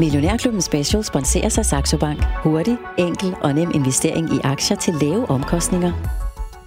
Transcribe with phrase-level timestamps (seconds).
[0.00, 2.24] Millionærklubben Special sponserer sig Saxo Bank.
[2.42, 5.92] Hurtig, enkel og nem investering i aktier til lave omkostninger.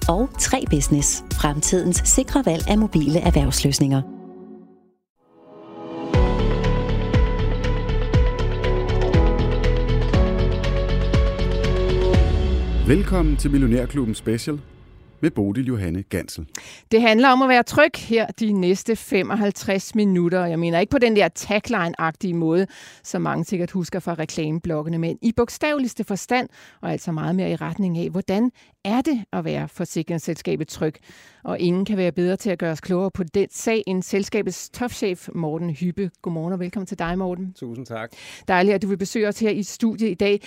[0.10, 1.24] Og 3 Business.
[1.34, 4.02] Fremtidens sikre valg af mobile erhvervsløsninger.
[12.88, 14.60] Velkommen til Millionærklubben Special
[15.24, 16.46] med Bodil Johanne Gansel.
[16.92, 20.46] Det handler om at være tryg her de næste 55 minutter.
[20.46, 22.68] Jeg mener ikke på den der tagline-agtige måde,
[23.04, 26.50] som mange sikkert husker fra reklamebloggene, men i bogstaveligste forstand,
[26.82, 28.52] og altså meget mere i retning af, hvordan
[28.86, 30.96] er det at være forsikringsselskabet tryg?
[31.44, 34.70] Og ingen kan være bedre til at gøre os klogere på den sag end selskabets
[34.70, 36.12] topchef Morten Hyppe.
[36.22, 37.54] Godmorgen og velkommen til dig, Morten.
[37.54, 38.12] Tusind tak.
[38.48, 40.42] Dejligt, at du vil besøge os her i studiet i dag.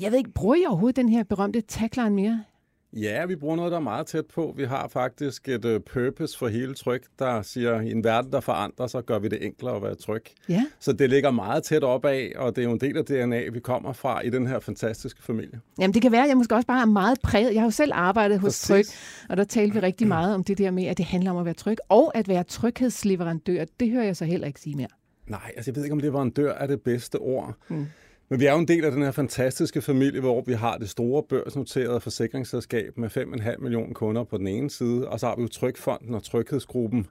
[0.00, 2.44] Jeg ved ikke, bruger I overhovedet den her berømte tagline mere?
[2.92, 4.54] Ja, vi bruger noget, der er meget tæt på.
[4.56, 8.40] Vi har faktisk et uh, purpose for hele tryk, der siger, i en verden, der
[8.40, 10.22] forandrer sig, gør vi det enklere at være tryg.
[10.48, 10.66] Ja.
[10.80, 13.48] Så det ligger meget tæt op af, og det er jo en del af DNA,
[13.52, 15.60] vi kommer fra i den her fantastiske familie.
[15.78, 17.54] Jamen det kan være, at jeg måske også bare er meget præget.
[17.54, 18.68] Jeg har jo selv arbejdet hos Præcis.
[18.68, 18.84] Tryg,
[19.30, 21.44] og der talte vi rigtig meget om det der med, at det handler om at
[21.44, 23.64] være tryg, og at være tryghedsleverandør.
[23.80, 24.88] Det hører jeg så heller ikke sige mere.
[25.26, 27.54] Nej, altså jeg ved ikke, om leverandør er det bedste ord.
[27.68, 27.86] Mm.
[28.28, 30.90] Men vi er jo en del af den her fantastiske familie, hvor vi har det
[30.90, 35.42] store børsnoterede forsikringsselskab med 5,5 millioner kunder på den ene side, og så har vi
[35.42, 37.06] jo Trygfonden og Tryghedsgruppen,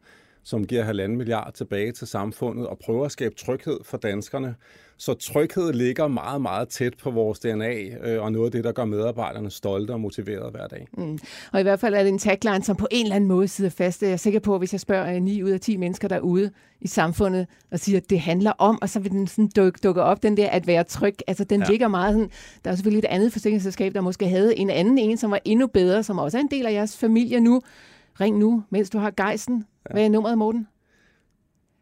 [0.46, 4.56] som giver halvanden milliard tilbage til samfundet og prøver at skabe tryghed for danskerne.
[4.98, 8.72] Så tryghed ligger meget, meget tæt på vores DNA, øh, og noget af det, der
[8.72, 10.88] gør medarbejderne stolte og motiverede hver dag.
[10.98, 11.20] Mm.
[11.54, 13.72] Og i hvert fald er det en tagline, som på en eller anden måde sidder
[13.72, 14.04] fast.
[14.04, 16.88] Jeg er sikker på, at hvis jeg spørger 9 ud af 10 mennesker derude i
[16.88, 20.24] samfundet, og siger, at det handler om, og så vil den sådan dukke, dukke op,
[20.24, 21.16] den der at være tryg.
[21.28, 21.60] Altså den.
[21.60, 21.68] Ja.
[21.70, 22.30] ligger meget sådan,
[22.66, 25.68] der er selvfølgelig et andet forsikringsselskab, der måske havde en anden en, som var endnu
[25.68, 27.62] bedre, som også er en del af jeres familie nu.
[28.22, 29.66] Ring nu, mens du har gejsten.
[29.92, 30.68] Hvad er nummeret, Morten?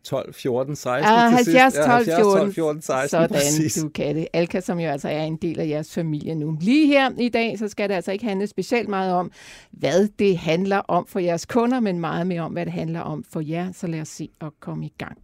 [0.03, 1.57] 12, 14, 16 Ah, til sidst.
[1.57, 2.23] 70, Ja, 12, 14.
[2.23, 3.75] 12, 14, 16, Sådan, præcis.
[3.83, 4.27] du kan det.
[4.33, 6.57] Alka, som jo altså er en del af jeres familie nu.
[6.61, 9.31] Lige her i dag, så skal det altså ikke handle specielt meget om,
[9.71, 13.23] hvad det handler om for jeres kunder, men meget mere om, hvad det handler om
[13.23, 13.71] for jer.
[13.71, 15.17] Så lad os se at komme i gang.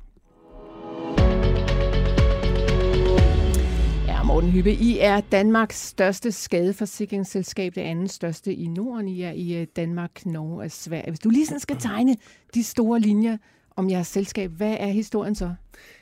[4.30, 9.08] Morten Hyppe, I er Danmarks største skadeforsikringsselskab, det andet største i Norden.
[9.08, 11.10] I er i øh, Danmark, Norge og Sverige.
[11.12, 12.16] Hvis du lige sådan skal tegne
[12.54, 13.38] de store linjer
[13.76, 15.54] om jeres selskab, hvad er historien så?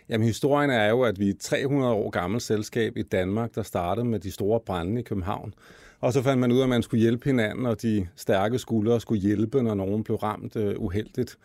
[0.09, 3.63] Jamen, historien er jo, at vi er et 300 år gammelt selskab i Danmark, der
[3.63, 5.53] startede med de store brænde i København.
[5.99, 9.01] Og så fandt man ud af, at man skulle hjælpe hinanden, og de stærke skuldre
[9.01, 11.37] skulle hjælpe, når nogen blev ramt øh, uheldigt.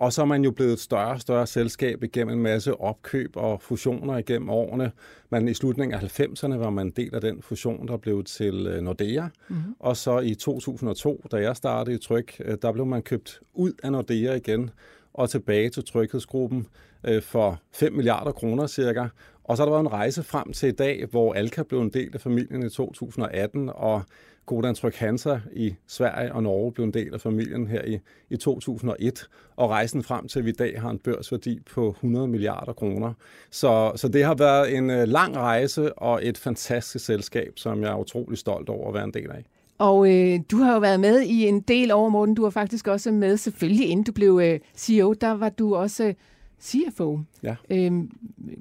[0.00, 3.36] Og så er man jo blevet et større og større selskab igennem en masse opkøb
[3.36, 4.92] og fusioner igennem årene.
[5.30, 8.66] Men i slutningen af 90'erne var man en del af den fusion, der blev til
[8.66, 9.26] øh, Nordea.
[9.48, 9.76] Mm-hmm.
[9.78, 13.72] Og så i 2002, da jeg startede i Tryg, øh, der blev man købt ud
[13.82, 14.70] af Nordea igen
[15.14, 16.66] og tilbage til Tryghedsgruppen
[17.04, 19.06] øh, for 5 milliarder kroner cirka.
[19.44, 21.90] Og så har der været en rejse frem til i dag, hvor Alka blev en
[21.90, 24.02] del af familien i 2018, og
[24.46, 27.98] Kodan Tryg Hansa i Sverige og Norge blev en del af familien her i,
[28.30, 29.28] i 2001.
[29.56, 33.12] Og rejsen frem til, at vi i dag har en børsværdi på 100 milliarder kroner.
[33.50, 37.90] Så, så det har været en øh, lang rejse og et fantastisk selskab, som jeg
[37.90, 39.44] er utrolig stolt over at være en del af.
[39.78, 42.34] Og øh, du har jo været med i en del år, Morten.
[42.34, 46.04] Du var faktisk også med, selvfølgelig inden du blev øh, CEO, der var du også
[46.04, 46.14] øh,
[46.60, 47.20] CFO.
[47.42, 47.56] Ja.
[47.70, 48.10] Øhm,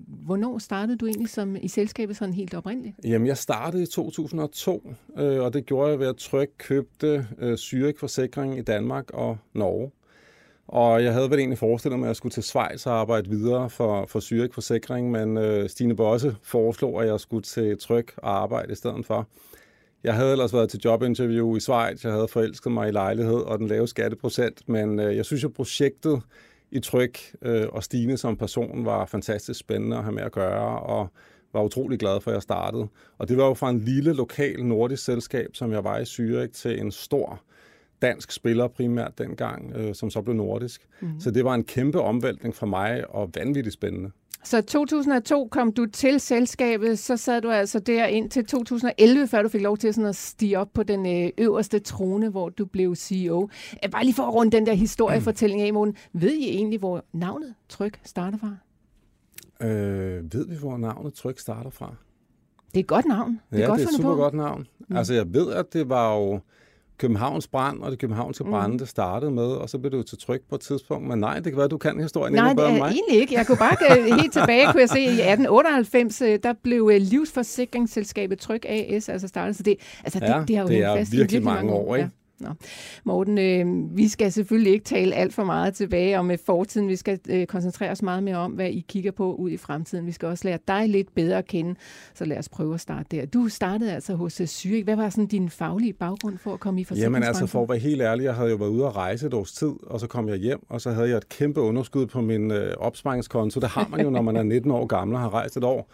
[0.07, 2.95] hvornår startede du egentlig som i selskabet sådan helt oprindeligt?
[3.03, 7.53] Jamen, jeg startede i 2002, øh, og det gjorde jeg ved at Tryg købte øh,
[7.53, 9.91] Zürich Forsikring i Danmark og Norge.
[10.67, 13.69] Og jeg havde vel egentlig forestillet mig, at jeg skulle til Schweiz og arbejde videre
[13.69, 18.41] for, for Zürich Forsikring, men øh, Stine Bosse foreslog, at jeg skulle til Tryg og
[18.41, 19.27] arbejde i stedet for.
[20.03, 23.59] Jeg havde ellers været til jobinterview i Schweiz, jeg havde forelsket mig i lejlighed og
[23.59, 26.21] den lave skatteprocent, men øh, jeg synes jo, projektet
[26.71, 30.79] i Tryg øh, og Stine som person var fantastisk spændende at have med at gøre,
[30.79, 31.07] og
[31.53, 32.87] var utrolig glad for, at jeg startede.
[33.17, 36.51] Og det var jo fra en lille lokal nordisk selskab, som jeg var i Zürich,
[36.51, 37.41] til en stor
[38.01, 40.87] dansk spiller primært dengang, øh, som så blev nordisk.
[41.01, 41.19] Mm.
[41.19, 44.11] Så det var en kæmpe omvæltning for mig, og vanvittigt spændende.
[44.43, 49.41] Så 2002 kom du til selskabet, så sad du altså der ind til 2011, før
[49.41, 52.65] du fik lov til sådan at stige op på den øh, øverste trone, hvor du
[52.65, 53.49] blev CEO.
[53.85, 55.95] Øh, Bare lige for at runde den der historiefortælling af, Morten.
[56.13, 58.55] Ved I egentlig, hvor navnet Tryg starter fra?
[59.67, 61.95] Øh, ved vi, hvor navnet Tryg starter fra?
[62.71, 63.41] Det er et godt navn.
[63.51, 64.15] Det er ja, godt det er et super på.
[64.15, 64.67] godt navn.
[64.89, 64.95] Mm.
[64.97, 66.39] Altså, jeg ved, at det var jo
[66.99, 68.49] Københavns brand og det københavnske Mm.
[68.49, 71.07] brænde, det startede med, og så blev det jo til tryk på et tidspunkt.
[71.07, 72.91] Men nej, det kan være, at du kan historien Nej, endnu det bedre end mig.
[72.91, 73.33] egentlig ikke.
[73.33, 78.39] Jeg kunne bare helt tilbage, kunne jeg se, i 1898, øh, der blev øh, livsforsikringsselskabet
[78.39, 79.55] Tryg AS altså startet.
[79.55, 81.95] Så det, altså, det, Ja, det har jo det er fast i virkelig mange år,
[81.95, 82.09] ikke?
[82.39, 82.49] Nå.
[83.03, 86.87] Morten, øh, vi skal selvfølgelig ikke tale alt for meget tilbage om øh, fortiden.
[86.87, 90.05] Vi skal øh, koncentrere os meget mere om, hvad I kigger på ud i fremtiden.
[90.05, 91.75] Vi skal også lære dig lidt bedre at kende,
[92.13, 93.25] så lad os prøve at starte der.
[93.25, 94.83] Du startede altså hos øh, Zürich.
[94.83, 97.77] Hvad var sådan din faglige baggrund for at komme i Jamen altså, for at være
[97.77, 100.29] helt ærlig, jeg havde jo været ude at rejse et års tid, og så kom
[100.29, 103.59] jeg hjem, og så havde jeg et kæmpe underskud på min øh, opsparingskonto.
[103.59, 105.91] Det har man jo, når man er 19 år gammel og har rejst et år.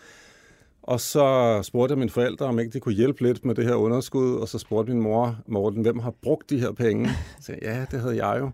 [0.88, 3.76] Og så spurgte jeg mine forældre, om ikke de kunne hjælpe lidt med det her
[3.76, 7.10] underskud, og så spurgte min mor, Morten, hvem har brugt de her penge?
[7.40, 8.46] Så sagde, ja, det havde jeg jo.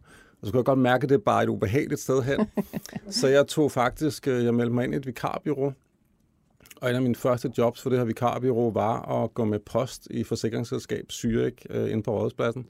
[0.41, 2.47] Og så kunne jeg godt mærke, at det er bare et ubehageligt sted hen.
[3.19, 5.73] så jeg tog faktisk, øh, jeg meldte mig ind i et vikarbyrå,
[6.81, 10.07] og en af mine første jobs for det her vikarbyrå var at gå med post
[10.11, 12.65] i forsikringsselskab Zürich øh, inde på Rådhuspladsen.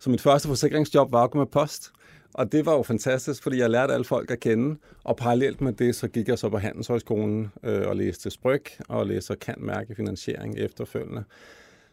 [0.00, 1.92] Så mit første forsikringsjob var at gå med post.
[2.38, 5.72] Og det var jo fantastisk, fordi jeg lærte alle folk at kende, og parallelt med
[5.72, 9.94] det, så gik jeg så på Handelshøjskolen øh, og læste Spryg og læste kan mærke
[9.94, 11.24] finansiering efterfølgende.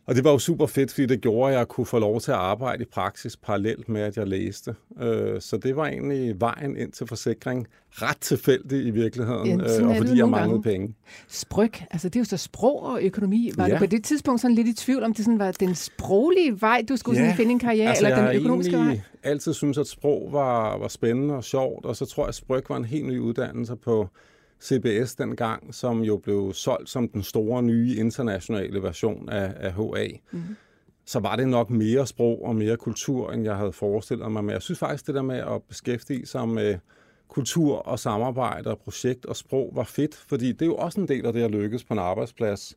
[0.08, 2.32] Og det var jo super fedt, fordi det gjorde, at jeg kunne få lov til
[2.32, 4.76] at arbejde i praksis parallelt med, at jeg læste.
[5.02, 7.68] Øh, så det var egentlig vejen ind til forsikring.
[7.92, 10.80] Ret tilfældig i virkeligheden, ja, øh, og fordi jeg manglede gange.
[10.80, 10.96] penge.
[11.28, 13.52] Spryg, altså det er jo så sprog og økonomi.
[13.58, 13.74] Var ja.
[13.74, 16.84] du på det tidspunkt sådan lidt i tvivl, om det sådan var den sproglige vej,
[16.90, 17.26] du skulle ja.
[17.26, 19.02] sådan finde en karriere, altså, eller den økonomiske vej?
[19.24, 22.64] altid synes at sprog var, var spændende og sjovt, og så tror jeg, at Spryg
[22.70, 24.10] var en helt ny uddannelse på
[24.66, 30.08] CBS dengang, som jo blev solgt som den store nye internationale version af, af HA.
[30.32, 30.56] Mm-hmm.
[31.06, 34.44] Så var det nok mere sprog og mere kultur, end jeg havde forestillet mig.
[34.44, 36.76] Men jeg synes faktisk, det der med at beskæftige sig med
[37.28, 41.08] kultur og samarbejde og projekt og sprog var fedt, fordi det er jo også en
[41.08, 42.76] del af det at lykkes på en arbejdsplads,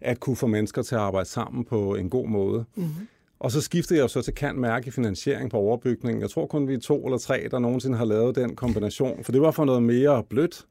[0.00, 2.64] at kunne få mennesker til at arbejde sammen på en god måde.
[2.74, 3.08] Mm-hmm.
[3.40, 6.22] Og så skiftede jeg så til kan mærke finansiering på overbygningen.
[6.22, 9.32] Jeg tror kun, vi er to eller tre, der nogensinde har lavet den kombination, for
[9.32, 10.66] det var for noget mere blødt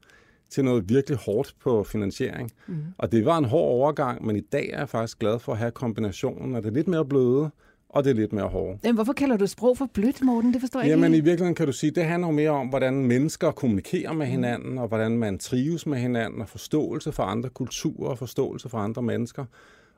[0.49, 2.51] til noget virkelig hårdt på finansiering.
[2.67, 2.75] Mm.
[2.97, 5.57] Og det var en hård overgang, men i dag er jeg faktisk glad for at
[5.57, 7.49] have kombinationen, at det er lidt mere bløde,
[7.89, 8.83] og det er lidt mere hårdt.
[8.83, 10.53] Men hvorfor kalder du sprog for blødt, Morten?
[10.53, 11.17] Det forstår jeg Jamen ikke.
[11.17, 14.71] i virkeligheden kan du sige, det handler jo mere om, hvordan mennesker kommunikerer med hinanden,
[14.71, 14.77] mm.
[14.77, 19.01] og hvordan man trives med hinanden, og forståelse for andre kulturer, og forståelse for andre
[19.01, 19.45] mennesker.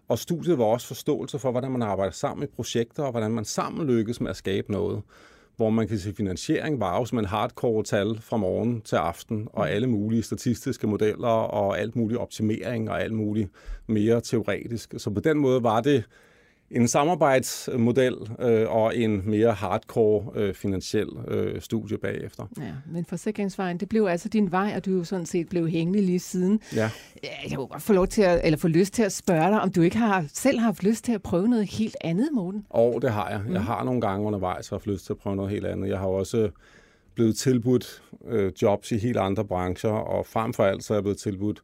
[0.08, 3.46] Og studiet var også forståelse for, hvordan man arbejder sammen i projekter, og hvordan man
[3.46, 5.02] sammen lykkes med at skabe noget
[5.60, 9.66] hvor man kan sige, finansiering var som en hardcore tal fra morgen til aften, og
[9.66, 9.72] mm.
[9.72, 13.50] alle mulige statistiske modeller, og alt mulig optimering, og alt muligt
[13.88, 14.94] mere teoretisk.
[14.98, 16.04] Så på den måde var det
[16.72, 22.46] en samarbejdsmodel øh, og en mere hardcore øh, finansiel øh, studie bagefter.
[22.58, 26.02] Ja, men forsikringsvejen, det blev altså din vej, og du jo sådan set blev hængende
[26.02, 26.62] lige siden.
[26.76, 26.90] Ja.
[27.24, 29.72] Jeg kunne godt få lov til at, eller få lyst til at spørge dig, om
[29.72, 32.66] du ikke har selv haft lyst til at prøve noget helt andet, Morten?
[32.70, 33.42] Og det har jeg.
[33.48, 33.54] Mm.
[33.54, 35.90] Jeg har nogle gange undervejs haft lyst til at prøve noget helt andet.
[35.90, 36.50] Jeg har også
[37.16, 41.04] blevet tilbudt øh, jobs i helt andre brancher, og frem for alt så er jeg
[41.04, 41.62] blevet tilbudt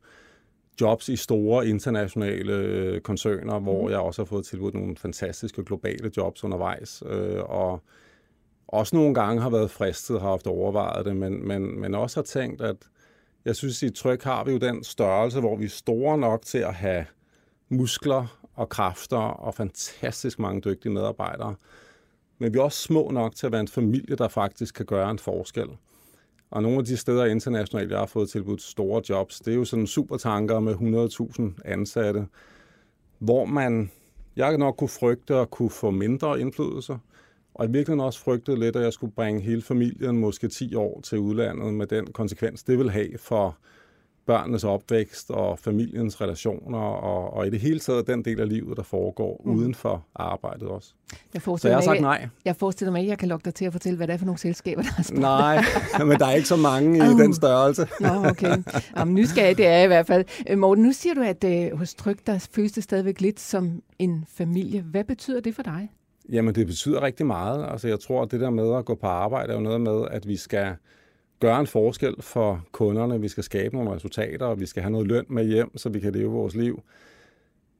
[0.82, 3.92] jobs i store internationale øh, koncerner, hvor mhm.
[3.92, 7.04] jeg også har fået tilbudt nogle fantastiske globale jobs undervejs.
[7.06, 7.84] Øh, og
[8.68, 12.24] også nogle gange har været fristet, har haft overvejet det, men, men, men også har
[12.24, 12.78] tænkt, at
[13.46, 16.42] jeg synes, at i tryk har vi jo den størrelse, hvor vi er store nok
[16.46, 17.06] til at have
[17.70, 21.56] muskler og kræfter og fantastisk mange dygtige medarbejdere.
[22.40, 25.12] Men vi er også små nok til at være en familie, der faktisk kan gøre
[25.12, 25.68] en forskel.
[26.52, 29.66] Og nogle af de steder internationalt, jeg har fået tilbudt store jobs, det er jo
[29.66, 32.28] sådan supertanker med 100.000 ansatte,
[33.20, 33.92] hvor man,
[34.36, 36.98] jeg nok kunne frygte at kunne få mindre indflydelse,
[37.54, 41.02] og i virkeligheden også frygtede lidt, at jeg skulle bringe hele familien måske 10 år
[41.02, 43.58] til udlandet med den konsekvens, det vil have for
[44.26, 48.78] børnenes opvækst og familiens relationer, og, og i det hele taget den del af livet,
[48.78, 49.52] der foregår mm.
[49.52, 50.94] uden for arbejdet også.
[51.34, 52.28] Jeg Så jeg har sagt nej.
[52.46, 54.18] Jeg forestiller mig ikke, at jeg kan lokke dig til at fortælle, hvad det er
[54.18, 55.22] for nogle selskaber, der spurgt.
[55.22, 55.64] Nej,
[56.08, 57.20] men der er ikke så mange i uh.
[57.20, 57.88] den størrelse.
[58.00, 58.58] Nå, okay.
[58.98, 60.26] Jamen, nysgerrig det er i hvert fald.
[60.50, 63.82] Øh, Morten, nu siger du, at uh, hos Tryk, der føles det stadigvæk lidt som
[64.00, 64.82] en familie.
[64.82, 65.90] Hvad betyder det for dig?
[66.30, 67.68] Jamen, det betyder rigtig meget.
[67.72, 70.08] Altså, jeg tror, at det der med at gå på arbejde er jo noget med,
[70.12, 70.76] at vi skal
[71.40, 73.22] gøre en forskel for kunderne.
[73.22, 76.00] Vi skal skabe nogle resultater, og vi skal have noget løn med hjem, så vi
[76.00, 76.84] kan leve vores liv.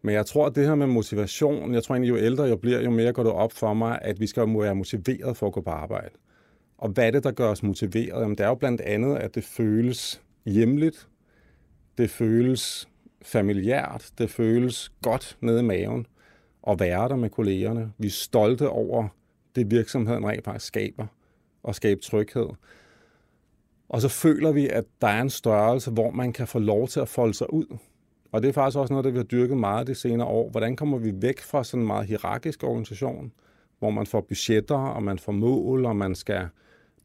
[0.02, 2.82] Men jeg tror, at det her med motivation, jeg tror egentlig, jo ældre jeg bliver,
[2.82, 5.62] jo mere går det op for mig, at vi skal være motiveret for at gå
[5.62, 6.10] på arbejde.
[6.78, 8.22] Og hvad er det, der gør os motiveret?
[8.22, 11.08] Jamen, det er jo blandt andet, at det føles hjemligt,
[11.98, 12.90] det føles
[13.22, 16.08] familiært, det føles godt nede i maven
[16.68, 17.92] at være der med kollegerne.
[17.98, 19.08] Vi er stolte over
[19.56, 21.08] det, virksomheden rent faktisk skaber,
[21.64, 22.48] og skabe tryghed.
[23.90, 27.00] Og så føler vi, at der er en størrelse, hvor man kan få lov til
[27.00, 27.78] at folde sig ud.
[28.32, 30.50] Og det er faktisk også noget, der vi har dyrket meget de senere år.
[30.50, 33.32] Hvordan kommer vi væk fra sådan en meget hierarkisk organisation,
[33.80, 36.48] hvor man får budgetter, og man får mål, og man skal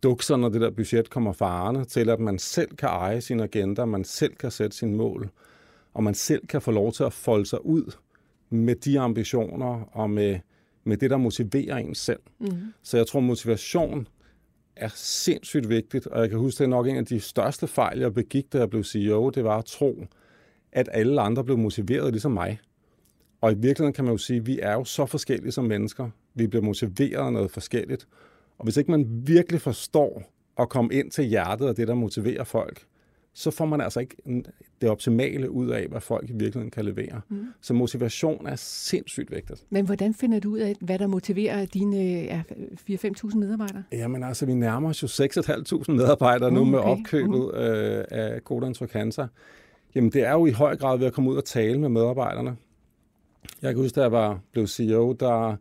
[0.02, 3.40] dukke sig, når det der budget kommer farne, til at man selv kan eje sin
[3.40, 5.30] agenda, man selv kan sætte sine mål,
[5.94, 7.96] og man selv kan få lov til at folde sig ud
[8.50, 10.38] med de ambitioner og med
[10.84, 12.20] med det, der motiverer en selv.
[12.38, 12.52] Mm.
[12.82, 14.08] Så jeg tror, motivation
[14.80, 17.98] er sindssygt vigtigt, og jeg kan huske, det er nok en af de største fejl,
[17.98, 20.06] jeg begik, da jeg blev CEO, det var at tro,
[20.72, 22.60] at alle andre blev motiveret ligesom mig.
[23.40, 26.10] Og i virkeligheden kan man jo sige, at vi er jo så forskellige som mennesker.
[26.34, 28.08] Vi bliver motiveret af noget forskelligt.
[28.58, 30.22] Og hvis ikke man virkelig forstår
[30.58, 32.86] at komme ind til hjertet af det, der motiverer folk,
[33.34, 34.16] så får man altså ikke
[34.80, 37.20] det optimale ud af, hvad folk i virkeligheden kan levere.
[37.28, 37.46] Mm.
[37.60, 39.64] Så motivation er sindssygt vigtigt.
[39.70, 42.42] Men hvordan finder du ud af, hvad der motiverer dine ja,
[42.90, 43.82] 4-5.000 medarbejdere?
[43.92, 46.70] Jamen altså, vi nærmer os jo 6.500 medarbejdere nu okay.
[46.70, 47.60] med opkøbet mm.
[47.60, 49.26] øh, af Codan Trocansa.
[49.94, 52.56] Jamen det er jo i høj grad ved at komme ud og tale med medarbejderne.
[53.62, 55.56] Jeg kan huske, da jeg var, blev CEO, der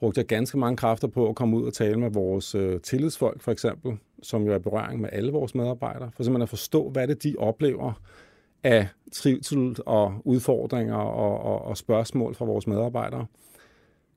[0.00, 3.42] brugte jeg ganske mange kræfter på at komme ud og tale med vores øh, tillidsfolk,
[3.42, 6.90] for eksempel, som jo er i berøring med alle vores medarbejdere, for simpelthen at forstå,
[6.90, 7.92] hvad det de oplever
[8.64, 13.26] af trivsel og udfordringer og, og, og spørgsmål fra vores medarbejdere.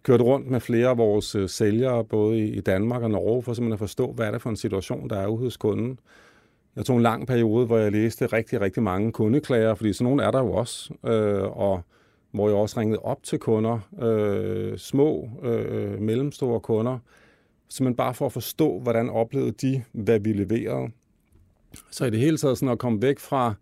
[0.03, 3.53] Kørte rundt med flere af vores øh, sælgere, både i, i Danmark og Norge, for
[3.53, 5.99] simpelthen at forstå, hvad er det for en situation, der er ude hos kunden.
[6.75, 10.23] Jeg tog en lang periode, hvor jeg læste rigtig, rigtig mange kundeklager, fordi sådan nogle
[10.23, 11.81] er der jo også, øh, og
[12.33, 16.99] hvor jeg også ringede op til kunder, øh, små, øh, mellemstore kunder,
[17.69, 20.91] simpelthen bare for at forstå, hvordan oplevede de, hvad vi leverede.
[21.91, 23.53] Så i det hele taget sådan at komme væk fra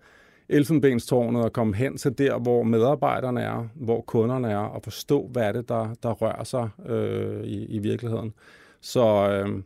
[0.50, 5.44] elfenbenstårnet og komme hen til der, hvor medarbejderne er, hvor kunderne er, og forstå, hvad
[5.44, 8.34] er det, der, der rører sig øh, i, i virkeligheden.
[8.82, 9.64] Så øh,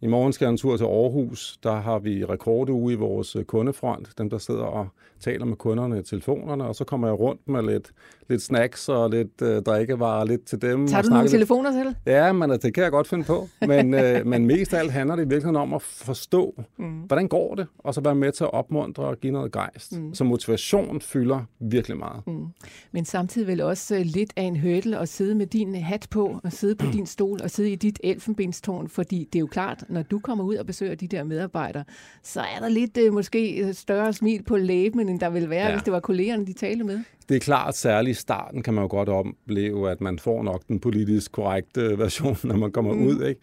[0.00, 1.58] i morgen skal jeg en tur til Aarhus.
[1.62, 4.18] Der har vi rekorduge i vores kundefront.
[4.18, 4.88] Dem, der sidder og
[5.22, 6.64] taler med kunderne i telefonerne.
[6.64, 7.92] Og så kommer jeg rundt med lidt,
[8.28, 10.86] lidt snacks og lidt øh, drikkevarer lidt til dem.
[10.86, 11.96] Tager du nogle telefoner til?
[12.06, 13.48] Ja, men altså, det kan jeg godt finde på.
[13.60, 16.84] Men, øh, men mest af alt handler det virkelig om at forstå, mm.
[16.84, 17.66] hvordan går det?
[17.78, 19.98] Og så være med til at opmuntre og give noget gejst.
[19.98, 20.14] Mm.
[20.14, 22.26] Så motivation fylder virkelig meget.
[22.26, 22.46] Mm.
[22.92, 26.40] Men samtidig vel også øh, lidt af en hurdle at sidde med din hat på,
[26.44, 29.84] og sidde på din stol, og sidde i dit elfenbenstårn, fordi det er jo klart,
[29.88, 31.84] når du kommer ud og besøger de der medarbejdere,
[32.22, 35.66] så er der lidt øh, måske øh, større smil på læben, end der vil være,
[35.66, 35.72] ja.
[35.72, 37.00] hvis det var kollegerne, de talte med.
[37.28, 40.62] Det er klart, særligt i starten kan man jo godt opleve, at man får nok
[40.68, 43.06] den politisk korrekte version, når man kommer mm.
[43.06, 43.24] ud.
[43.24, 43.40] Ikke?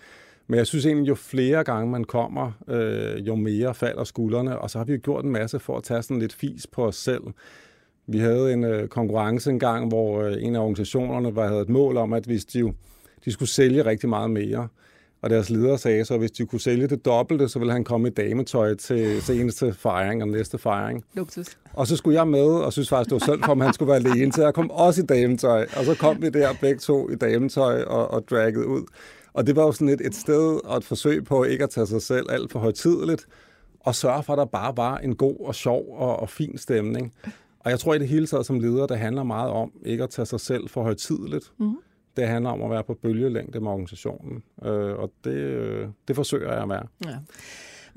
[0.47, 4.69] Men jeg synes egentlig, jo flere gange man kommer, øh, jo mere falder skuldrene, og
[4.69, 6.95] så har vi jo gjort en masse for at tage sådan lidt fis på os
[6.95, 7.23] selv.
[8.07, 11.97] Vi havde en øh, konkurrence engang, hvor øh, en af organisationerne var, havde et mål
[11.97, 12.73] om, at hvis de,
[13.25, 14.67] de skulle sælge rigtig meget mere,
[15.21, 17.83] og deres leder sagde så, at hvis de kunne sælge det dobbelte, så ville han
[17.83, 21.03] komme i dametøj til seneste fejring og næste fejring.
[21.13, 21.57] Luksus.
[21.73, 23.89] Og så skulle jeg med, og synes faktisk, det var synd for ham, han skulle
[23.89, 25.67] være alene, så jeg kom også i dametøj.
[25.77, 28.85] Og så kom vi der begge to i dametøj og, og dragget ud.
[29.33, 31.87] Og det var jo sådan et, et sted og et forsøg på ikke at tage
[31.87, 33.27] sig selv alt for højtidligt,
[33.79, 37.13] og sørge for, at der bare var en god og sjov og, og fin stemning.
[37.59, 40.09] Og jeg tror i det hele taget som leder, det handler meget om ikke at
[40.09, 41.51] tage sig selv for højtidligt.
[41.57, 41.75] Mm.
[42.19, 46.53] Det handler om at være på bølgelængde med organisationen, øh, og det, øh, det forsøger
[46.53, 46.87] jeg at være.
[47.05, 47.17] Ja.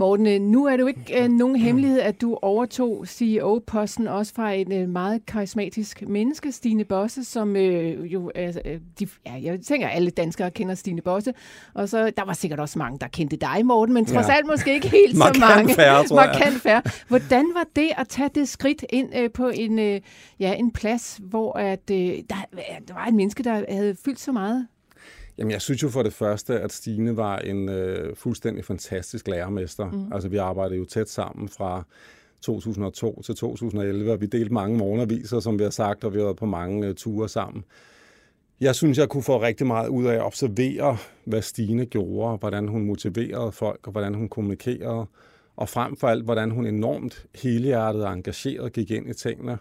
[0.02, 4.34] Morten, øh, nu er det jo ikke øh, nogen hemmelighed, at du overtog CEO-posten også
[4.34, 9.32] fra en øh, meget karismatisk menneske, Stine Bosse, som øh, jo, altså, øh, de, ja,
[9.42, 11.34] jeg tænker, alle danskere kender Stine Bosse,
[11.74, 14.32] og så der var sikkert også mange, der kendte dig, Morten, men trods ja.
[14.32, 15.74] alt måske ikke helt så mange.
[15.74, 16.82] Færre, tror Markant færre.
[17.08, 20.00] Hvordan var det at tage det skridt ind øh, på en, øh,
[20.40, 22.44] ja, en plads, hvor at, øh, der,
[22.88, 24.66] der var et menneske, der havde fyldt så meget
[25.38, 29.90] Jamen, jeg synes jo for det første, at Stine var en øh, fuldstændig fantastisk lærermester.
[29.90, 30.12] Mm.
[30.12, 31.84] Altså, vi arbejdede jo tæt sammen fra
[32.40, 36.24] 2002 til 2011, og vi delte mange morgenaviser, som vi har sagt, og vi har
[36.24, 37.64] været på mange uh, ture sammen.
[38.60, 42.68] Jeg synes, jeg kunne få rigtig meget ud af at observere, hvad Stine gjorde, hvordan
[42.68, 45.06] hun motiverede folk, og hvordan hun kommunikerede,
[45.56, 49.58] og frem for alt, hvordan hun enormt helhjertet og engageret gik ind i tingene,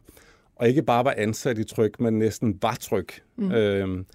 [0.56, 3.22] og ikke bare var ansat i tryk, men næsten var tryk.
[3.36, 3.51] Mm.
[3.51, 4.06] Øhm,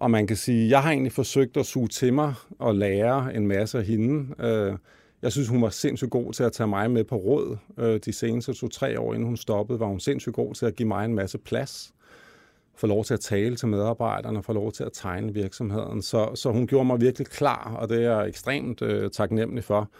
[0.00, 3.46] og man kan sige, jeg har egentlig forsøgt at suge til mig og lære en
[3.46, 4.34] masse af hende.
[4.44, 4.76] Øh,
[5.22, 7.56] jeg synes, hun var sindssygt god til at tage mig med på råd.
[7.78, 10.88] Øh, de seneste to-tre år, inden hun stoppede, var hun sindssygt god til at give
[10.88, 11.92] mig en masse plads.
[12.76, 16.02] Få lov til at tale til medarbejderne, få lov til at tegne virksomheden.
[16.02, 19.90] Så, så hun gjorde mig virkelig klar, og det er jeg ekstremt øh, taknemmelig for.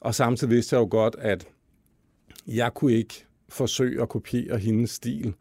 [0.00, 1.48] Og samtidig vidste jeg jo godt, at
[2.46, 5.34] jeg kunne ikke forsøge at kopiere hendes stil.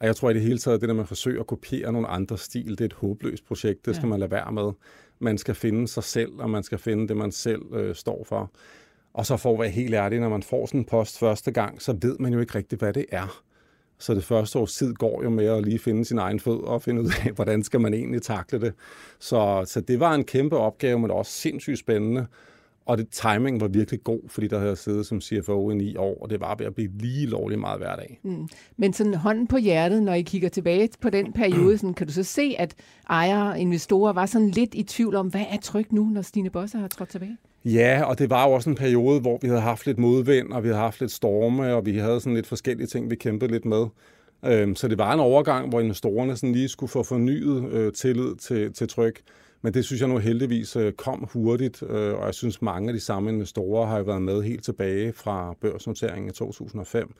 [0.00, 2.08] Og jeg tror i det hele taget, det der med at forsøge at kopiere nogle
[2.08, 3.86] andre stil, det er et håbløst projekt.
[3.86, 4.10] Det skal ja.
[4.10, 4.72] man lade være med.
[5.18, 8.50] Man skal finde sig selv, og man skal finde det, man selv øh, står for.
[9.14, 11.82] Og så for at være helt ærlig, når man får sådan en post første gang,
[11.82, 13.42] så ved man jo ikke rigtigt, hvad det er.
[13.98, 16.82] Så det første års tid går jo med at lige finde sin egen fød og
[16.82, 18.74] finde ud af, hvordan skal man egentlig takle det.
[19.18, 22.26] Så, så det var en kæmpe opgave, men også sindssygt spændende.
[22.88, 25.96] Og det timing var virkelig god, fordi der havde jeg siddet som CFO i ni
[25.96, 28.20] år, og det var ved at blive lige lovligt meget hver dag.
[28.22, 28.48] Mm.
[28.76, 32.12] Men sådan hånden på hjertet, når I kigger tilbage på den periode, sådan, kan du
[32.12, 32.74] så se, at
[33.10, 36.50] ejere og investorer var sådan lidt i tvivl om, hvad er tryk nu, når Stine
[36.50, 37.36] Bosse har trådt tilbage?
[37.64, 40.62] Ja, og det var jo også en periode, hvor vi havde haft lidt modvind, og
[40.62, 43.64] vi havde haft lidt storme, og vi havde sådan lidt forskellige ting, vi kæmpede lidt
[43.64, 43.86] med.
[44.44, 48.36] Øhm, så det var en overgang, hvor investorerne sådan lige skulle få fornyet øh, tillid
[48.36, 49.20] til, til tryk.
[49.62, 52.94] Men det synes jeg nu heldigvis øh, kom hurtigt, øh, og jeg synes mange af
[52.94, 57.14] de samme investorer har jo været med helt tilbage fra børsnoteringen i 2005.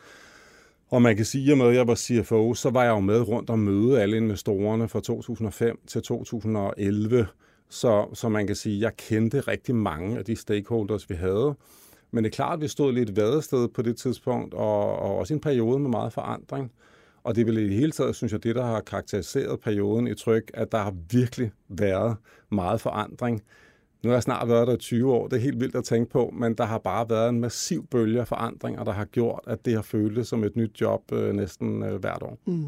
[0.90, 3.28] Og man kan sige, at med at jeg var CFO, så var jeg jo med
[3.28, 7.26] rundt og møde alle investorerne fra 2005 til 2011.
[7.68, 11.54] Så, så man kan sige, at jeg kendte rigtig mange af de stakeholders, vi havde.
[12.10, 15.34] Men det er klart, at vi stod lidt vadested på det tidspunkt, og, og også
[15.34, 16.72] en periode med meget forandring.
[17.22, 20.06] Og det er vel i det hele taget, synes jeg, det, der har karakteriseret perioden
[20.06, 22.16] i tryk, at der har virkelig været
[22.50, 23.42] meget forandring.
[24.02, 26.10] Nu har jeg snart været der i 20 år, det er helt vildt at tænke
[26.10, 29.64] på, men der har bare været en massiv bølge af forandringer, der har gjort, at
[29.64, 32.38] det har føltes som et nyt job øh, næsten øh, hvert år.
[32.46, 32.64] Mm.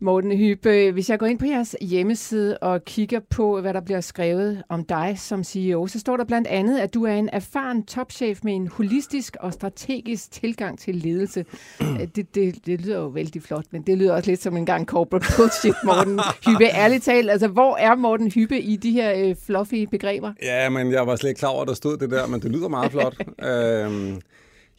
[0.00, 4.00] Morten Hybe, hvis jeg går ind på jeres hjemmeside og kigger på, hvad der bliver
[4.00, 7.82] skrevet om dig som CEO, så står der blandt andet, at du er en erfaren
[7.82, 11.44] topchef med en holistisk og strategisk tilgang til ledelse.
[12.16, 14.86] Det, det, det lyder jo vældig flot, men det lyder også lidt som en gang
[14.86, 16.64] corporate bullshit, Morten Hybe.
[16.64, 20.32] Ærligt talt, altså hvor er Morten Hybe i de her øh, fluffy begreber?
[20.42, 22.50] Ja, men jeg var slet ikke klar over, at der stod det der, men det
[22.50, 23.16] lyder meget flot.
[23.50, 24.20] øhm,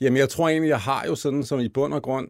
[0.02, 2.28] jamen, jeg tror egentlig, jeg har jo sådan som i bund og grund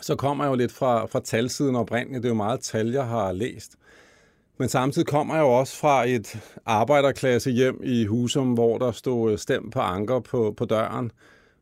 [0.00, 2.22] så kommer jeg jo lidt fra, fra talsiden oprindeligt.
[2.22, 3.76] Det er jo meget tal, jeg har læst.
[4.58, 9.32] Men samtidig kommer jeg jo også fra et arbejderklasse hjem i Husum, hvor der stod
[9.32, 11.10] øh, stem på anker på, på døren,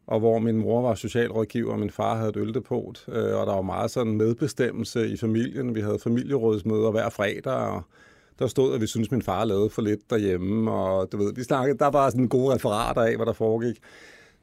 [0.07, 3.55] og hvor min mor var socialrådgiver, og min far havde et øldepot, øh, og der
[3.55, 5.75] var meget sådan medbestemmelse i familien.
[5.75, 7.83] Vi havde familierådsmøder hver fredag, og
[8.39, 11.35] der stod, at vi synes at min far lavede for lidt derhjemme, og du ved,
[11.35, 13.77] vi snakkede, der var sådan gode referater af, hvad der foregik.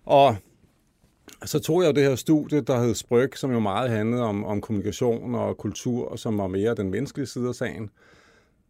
[0.06, 0.36] Og
[1.46, 4.62] så tog jeg det her studie, der hed Spryg, som jo meget handlede om, om
[4.62, 7.90] kommunikation og kultur, som var mere den menneskelige side af sagen.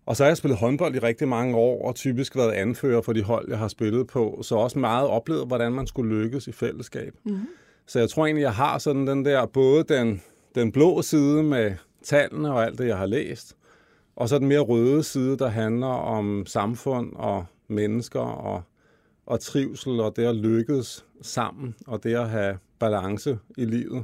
[0.06, 3.14] Og så har jeg spillet håndbold i rigtig mange år, og typisk været anfører for
[3.14, 4.40] de hold, jeg har spillet på.
[4.42, 7.14] Så også meget oplevet, hvordan man skulle lykkes i fællesskab.
[7.24, 7.48] Mm-hmm.
[7.88, 10.22] Så jeg tror egentlig, jeg har sådan den der, både den,
[10.56, 13.56] den blå side med tallene og alt det, jeg har læst,
[14.16, 18.64] og så den mere røde side, der handler om samfund og mennesker og
[19.26, 24.04] og trivsel og det at lykkes sammen og det at have balance i livet.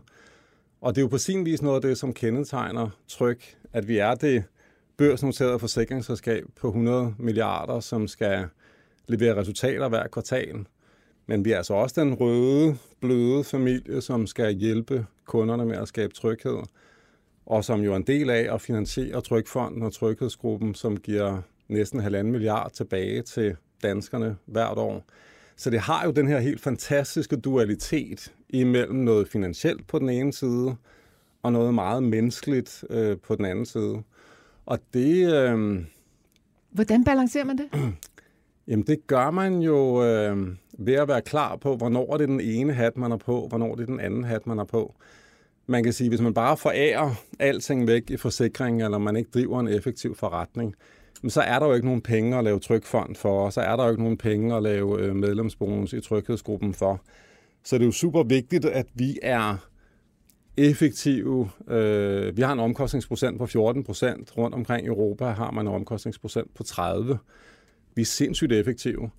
[0.82, 3.98] Og det er jo på sin vis noget af det, som kendetegner tryk, at vi
[3.98, 4.44] er det
[4.98, 8.46] børsnoterede forsikringsselskab på 100 milliarder, som skal
[9.08, 10.66] levere resultater hver kvartal.
[11.26, 15.88] Men vi er altså også den røde, bløde familie, som skal hjælpe kunderne med at
[15.88, 16.58] skabe tryghed,
[17.46, 22.00] og som jo er en del af at finansiere Trykfonden og Tryghedsgruppen, som giver næsten
[22.00, 25.06] halvanden milliard tilbage til danskerne hvert år.
[25.60, 30.34] Så det har jo den her helt fantastiske dualitet imellem noget finansielt på den ene
[30.34, 30.76] side,
[31.44, 34.02] og noget meget menneskeligt øh, på den anden side.
[34.66, 35.34] Og det...
[35.34, 35.80] Øh,
[36.72, 37.70] Hvordan balancerer man det?
[38.68, 42.42] Jamen det gør man jo øh, ved at være klar på, hvornår det er den
[42.42, 44.96] ene hat, man er på, hvornår det er den anden hat, man er på.
[45.68, 49.60] Man kan sige, hvis man bare forærer alting væk i forsikringen, eller man ikke driver
[49.60, 50.76] en effektiv forretning,
[51.22, 53.76] men så er der jo ikke nogen penge at lave trykfond for, og så er
[53.76, 57.02] der jo ikke nogen penge at lave øh, medlemsbonus i tryghedsgruppen for.
[57.64, 59.58] Så det er jo super vigtigt, at vi er
[60.58, 61.50] effektive.
[61.68, 64.38] Øh, vi har en omkostningsprocent på 14 procent.
[64.38, 67.20] Rundt omkring i Europa har man en omkostningsprocent på 30.
[67.96, 69.10] Vi er sindssygt effektive.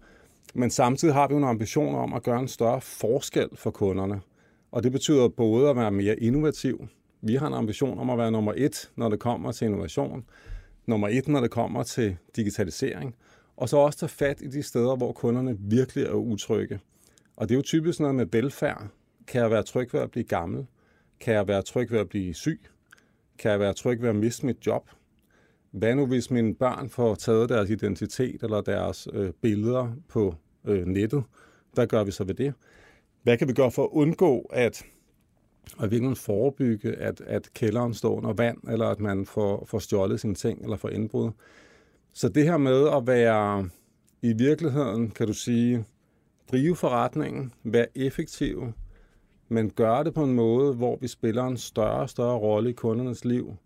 [0.54, 4.20] Men samtidig har vi jo en ambition om at gøre en større forskel for kunderne.
[4.72, 6.88] Og det betyder både at være mere innovativ.
[7.22, 10.24] Vi har en ambition om at være nummer et, når det kommer til innovation
[10.86, 13.14] nummer et, når det kommer til digitalisering,
[13.56, 16.80] og så også tage fat i de steder, hvor kunderne virkelig er utrygge.
[17.36, 18.88] Og det er jo typisk noget med velfærd.
[19.26, 20.66] Kan jeg være tryg ved at blive gammel?
[21.20, 22.60] Kan jeg være tryg ved at blive syg?
[23.38, 24.90] Kan jeg være tryg ved at miste mit job?
[25.70, 30.86] Hvad nu, hvis mine børn får taget deres identitet eller deres øh, billeder på øh,
[30.86, 31.24] nettet?
[31.72, 32.54] Hvad gør vi så ved det?
[33.22, 34.84] Hvad kan vi gøre for at undgå, at
[35.76, 39.78] og i virkeligheden forebygge, at, at kælderen står under vand, eller at man får, får
[39.78, 41.30] stjålet sine ting, eller får indbrud.
[42.12, 43.68] Så det her med at være
[44.22, 45.84] i virkeligheden, kan du sige,
[46.50, 48.72] drive forretningen, være effektiv,
[49.48, 52.72] men gøre det på en måde, hvor vi spiller en større og større rolle i
[52.72, 53.56] kundernes liv.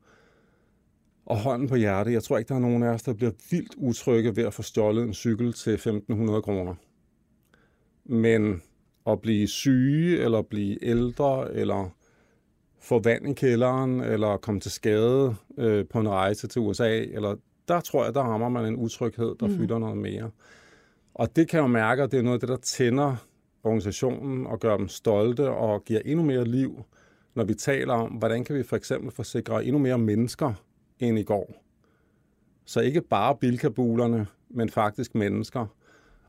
[1.27, 3.75] Og hånden på hjertet, jeg tror ikke, der er nogen af os, der bliver vildt
[3.77, 6.75] utrygge ved at få stjålet en cykel til 1.500 kroner.
[8.05, 8.63] Men
[9.07, 11.91] at blive syge, eller blive ældre, eller
[12.81, 17.37] få vand i kælderen, eller komme til skade øh, på en rejse til USA, eller
[17.69, 19.57] der tror jeg, der rammer man en utryghed, der mm.
[19.57, 20.31] fylder noget mere.
[21.15, 23.17] Og det kan jeg jo mærke, at det er noget af det, der tænder
[23.65, 26.83] organisationen og gør dem stolte og giver endnu mere liv,
[27.35, 30.53] når vi taler om, hvordan kan vi for eksempel forsikre endnu mere mennesker
[30.99, 31.55] end i går.
[32.65, 35.67] Så ikke bare bilkabulerne, men faktisk mennesker.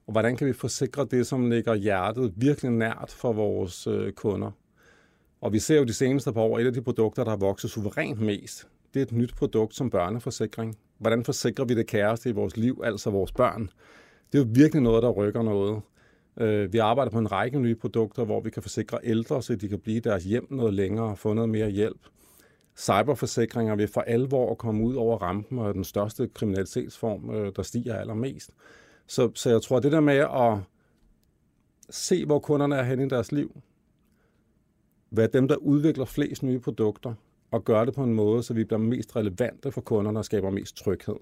[0.08, 4.52] Og hvordan kan vi forsikre det, som ligger hjertet virkelig nært for vores øh, kunder.
[5.42, 7.72] Og vi ser jo de seneste par år, et af de produkter, der har vokset
[7.72, 10.78] suverænt mest, det er et nyt produkt som børneforsikring.
[10.98, 13.70] Hvordan forsikrer vi det kæreste i vores liv, altså vores børn?
[14.32, 15.82] Det er jo virkelig noget, der rykker noget.
[16.38, 19.68] Øh, vi arbejder på en række nye produkter, hvor vi kan forsikre ældre, så de
[19.70, 22.00] kan blive deres hjem noget længere og få noget mere hjælp.
[22.78, 27.96] Cyberforsikringer vil for alvor komme ud over rampen og den største kriminalitetsform, øh, der stiger
[27.96, 28.50] allermest.
[29.08, 30.58] Så, så jeg tror, det der med at
[31.90, 33.62] se, hvor kunderne er henne i deres liv,
[35.12, 37.14] være dem, der udvikler flest nye produkter,
[37.52, 40.50] og gøre det på en måde, så vi bliver mest relevante for kunderne og skaber
[40.50, 41.16] mest tryghed.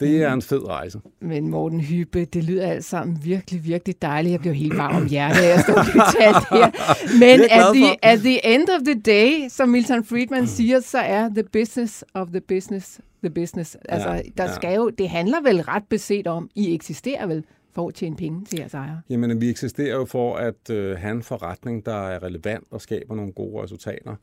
[0.00, 1.00] Det er en fed rejse.
[1.20, 4.32] Men Morten Hyppe, det lyder alt sammen virkelig, virkelig dejligt.
[4.32, 5.74] Jeg bliver helt varm om hjertet, jeg står
[6.20, 6.70] talt her.
[7.22, 11.28] Men at the, at the end of the day, som Milton Friedman siger, så er
[11.28, 13.76] the business of the business the business.
[13.88, 14.54] Altså, ja, der ja.
[14.54, 18.44] skal jo, det handler vel ret beset om, I eksisterer vel for at tjene penge
[18.44, 19.00] til jeres ejere?
[19.10, 23.14] Jamen, vi eksisterer jo for at øh, have en forretning, der er relevant og skaber
[23.14, 24.16] nogle gode resultater.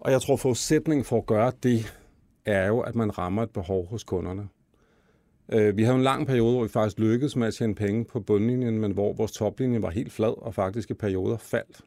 [0.00, 1.94] Og jeg tror, forudsætningen for at gøre det,
[2.46, 4.48] er jo, at man rammer et behov hos kunderne.
[5.52, 8.20] Øh, vi havde en lang periode, hvor vi faktisk lykkedes med at tjene penge på
[8.20, 11.80] bundlinjen, men hvor vores toplinje var helt flad og faktisk i perioder faldt.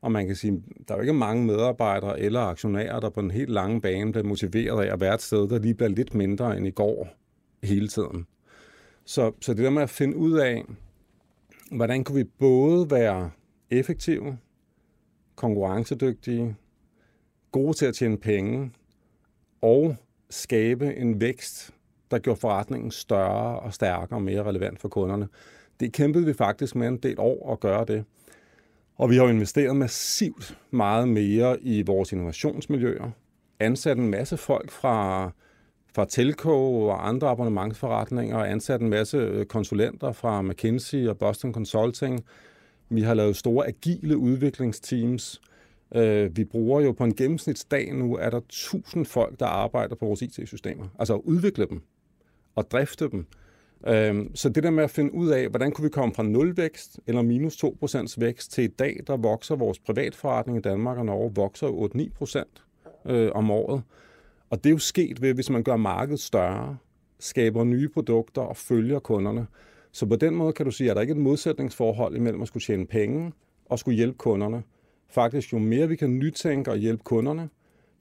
[0.00, 3.30] Og man kan sige, der er jo ikke mange medarbejdere eller aktionærer, der på den
[3.30, 6.56] helt lange bane bliver motiveret af at være et sted, der lige bliver lidt mindre
[6.56, 7.08] end i går
[7.62, 8.26] hele tiden.
[9.04, 10.64] Så, så det der med at finde ud af,
[11.72, 13.30] hvordan kan vi både være
[13.70, 14.38] effektive,
[15.36, 16.56] konkurrencedygtige,
[17.52, 18.70] gode til at tjene penge
[19.62, 19.96] og
[20.30, 21.74] skabe en vækst,
[22.10, 25.28] der gjorde forretningen større og stærkere og mere relevant for kunderne.
[25.80, 28.04] Det kæmpede vi faktisk med en del år at gøre det.
[28.96, 33.10] Og vi har investeret massivt meget mere i vores innovationsmiljøer.
[33.60, 35.30] Ansat en masse folk fra,
[35.94, 41.52] fra Telco og andre abonnementsforretninger, og ansat en masse øh, konsulenter fra McKinsey og Boston
[41.52, 42.24] Consulting.
[42.88, 45.40] Vi har lavet store agile udviklingsteams.
[45.42, 45.55] Øh,
[45.94, 50.06] Øh, vi bruger jo på en gennemsnitsdag nu, er der tusind folk, der arbejder på
[50.06, 50.88] vores IT-systemer.
[50.98, 51.82] Altså at udvikle dem
[52.54, 53.26] og drifte dem.
[53.88, 57.00] Øhm, så det der med at finde ud af, hvordan kunne vi komme fra nulvækst
[57.06, 61.32] eller minus 2% vækst til i dag, der vokser vores privatforretning i Danmark og Norge,
[61.34, 61.68] vokser
[63.06, 63.82] 8-9% øh, om året.
[64.50, 66.76] Og det er jo sket ved, hvis man gør markedet større,
[67.18, 69.46] skaber nye produkter og følger kunderne.
[69.92, 72.48] Så på den måde kan du sige, at der ikke er et modsætningsforhold imellem at
[72.48, 73.32] skulle tjene penge
[73.66, 74.62] og skulle hjælpe kunderne.
[75.08, 77.48] Faktisk, jo mere vi kan nytænke og hjælpe kunderne,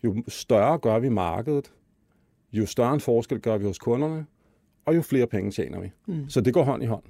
[0.04, 1.72] jo større gør vi markedet,
[2.54, 4.26] jo større en forskel gør vi hos kunderne,
[4.86, 5.92] og jo flere penge tjener vi.
[6.08, 6.30] Mm.
[6.30, 7.04] Så det går hånd i hånd.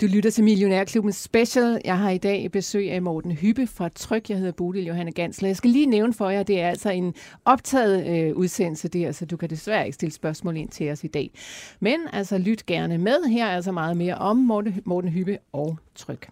[0.00, 1.80] Du lytter til Millionærklubben Special.
[1.84, 4.30] Jeg har i dag besøg af Morten Hyppe fra Tryk.
[4.30, 5.48] Jeg hedder Bodil Johanne Gansler.
[5.48, 9.26] Jeg skal lige nævne for jer, det er altså en optaget øh, udsendelse der, så
[9.26, 11.30] du kan desværre ikke stille spørgsmål ind til os i dag.
[11.80, 13.28] Men altså lyt gerne med.
[13.28, 16.28] Her er altså meget mere om Morten, Morten Hyppe og Tryk.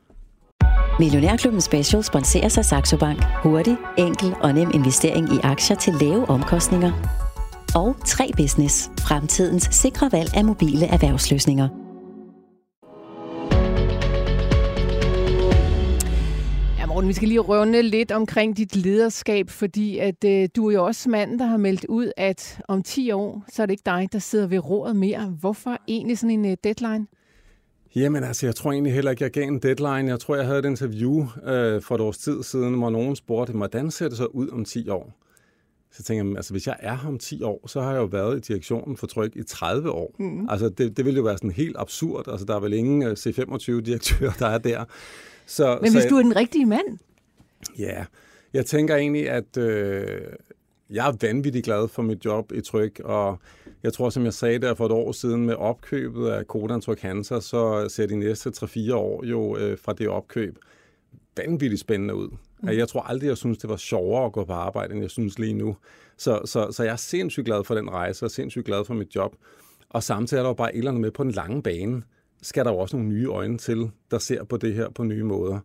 [0.99, 3.25] Millionærklubben Special sponserer sig Saxo Bank.
[3.43, 6.93] Hurtig, enkel og nem investering i aktier til lave omkostninger
[7.75, 8.91] og 3 Business.
[9.01, 11.69] Fremtidens sikre valg af mobile erhvervsløsninger.
[17.01, 20.85] Morten, vi skal lige runde lidt omkring dit lederskab, fordi at øh, du er jo
[20.85, 24.09] også manden, der har meldt ud, at om 10 år, så er det ikke dig,
[24.13, 25.35] der sidder ved roret mere.
[25.41, 27.07] Hvorfor egentlig sådan en øh, deadline?
[27.95, 30.11] Jamen altså, jeg tror egentlig heller ikke, jeg gav en deadline.
[30.11, 33.53] Jeg tror, jeg havde et interview øh, for et års tid siden, hvor nogen spurgte,
[33.53, 35.13] hvordan ser det så ud om 10 år?
[35.93, 38.05] Så tænker jeg, altså hvis jeg er her om 10 år, så har jeg jo
[38.05, 40.15] været i direktionen for Tryk i 30 år.
[40.19, 40.49] Mm.
[40.51, 42.29] Altså det, det ville jo være sådan helt absurd.
[42.29, 44.85] Altså der er vel ingen øh, C25-direktør, der er der.
[45.47, 46.99] Så, Men hvis så, du er den rigtige mand?
[47.79, 48.05] Ja,
[48.53, 50.21] jeg tænker egentlig, at øh,
[50.91, 53.39] jeg er vanvittigt glad for mit job i Tryk, og
[53.83, 57.01] jeg tror, som jeg sagde der for et år siden med opkøbet af Kodan Tryk
[57.01, 60.59] Hansa, så ser de næste 3-4 år jo øh, fra det opkøb
[61.37, 62.29] vanvittigt spændende ud.
[62.63, 62.69] Mm.
[62.69, 65.39] Jeg tror aldrig, jeg synes, det var sjovere at gå på arbejde, end jeg synes
[65.39, 65.77] lige nu.
[66.17, 69.15] Så, så, så jeg er sindssygt glad for den rejse, og sindssygt glad for mit
[69.17, 69.37] job.
[69.91, 72.03] Og samtidig er der jo bare et eller andet med på den lange bane,
[72.43, 75.25] skal der jo også nogle nye øjne til, der ser på det her på nye
[75.25, 75.59] måder.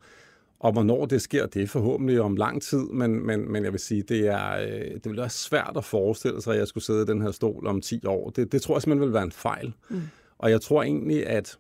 [0.60, 3.80] Og hvornår det sker, det er forhåbentlig om lang tid, men, men, men jeg vil
[3.80, 7.02] sige, det, er, øh, det vil være svært at forestille sig, at jeg skulle sidde
[7.02, 8.30] i den her stol om 10 år.
[8.30, 9.74] Det, det tror jeg simpelthen vil være en fejl.
[9.90, 10.02] Mm.
[10.38, 11.58] Og jeg tror egentlig, at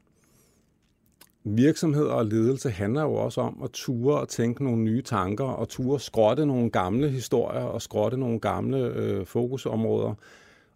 [1.44, 5.70] virksomhed og ledelse handler jo også om at ture og tænke nogle nye tanker, og
[5.70, 10.14] ture skrotte nogle gamle historier og skrotte nogle gamle øh, fokusområder,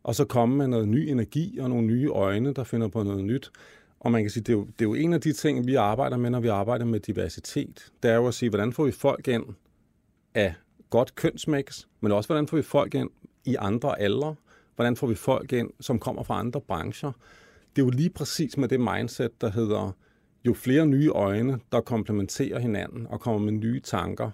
[0.03, 3.23] og så komme med noget ny energi og nogle nye øjne, der finder på noget
[3.23, 3.51] nyt.
[3.99, 5.75] Og man kan sige, det er, jo, det er jo en af de ting, vi
[5.75, 7.91] arbejder med, når vi arbejder med diversitet.
[8.03, 9.45] Det er jo at sige, hvordan får vi folk ind
[10.33, 10.53] af
[10.89, 13.09] godt kønsmix, men også hvordan får vi folk ind
[13.45, 14.35] i andre aldre?
[14.75, 17.11] Hvordan får vi folk ind, som kommer fra andre brancher?
[17.75, 19.91] Det er jo lige præcis med det mindset, der hedder,
[20.45, 24.31] jo flere nye øjne, der komplementerer hinanden og kommer med nye tanker,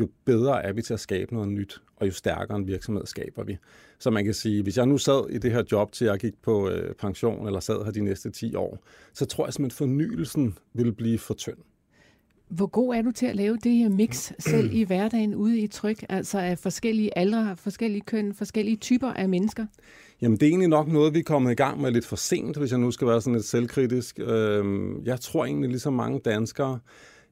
[0.00, 3.44] jo bedre er vi til at skabe noget nyt, og jo stærkere en virksomhed skaber
[3.44, 3.56] vi.
[3.98, 6.34] Så man kan sige, hvis jeg nu sad i det her job til jeg gik
[6.42, 8.78] på øh, pension, eller sad her de næste 10 år,
[9.12, 11.58] så tror jeg simpelthen, at fornyelsen vil blive for tynd.
[12.48, 15.66] Hvor god er du til at lave det her mix selv i hverdagen ude i
[15.66, 19.66] tryk, altså af forskellige aldre, forskellige køn, forskellige typer af mennesker?
[20.22, 22.56] Jamen, det er egentlig nok noget, vi er kommet i gang med lidt for sent,
[22.56, 24.18] hvis jeg nu skal være sådan lidt selvkritisk.
[24.18, 26.78] Øhm, jeg tror egentlig, ligesom mange danskere,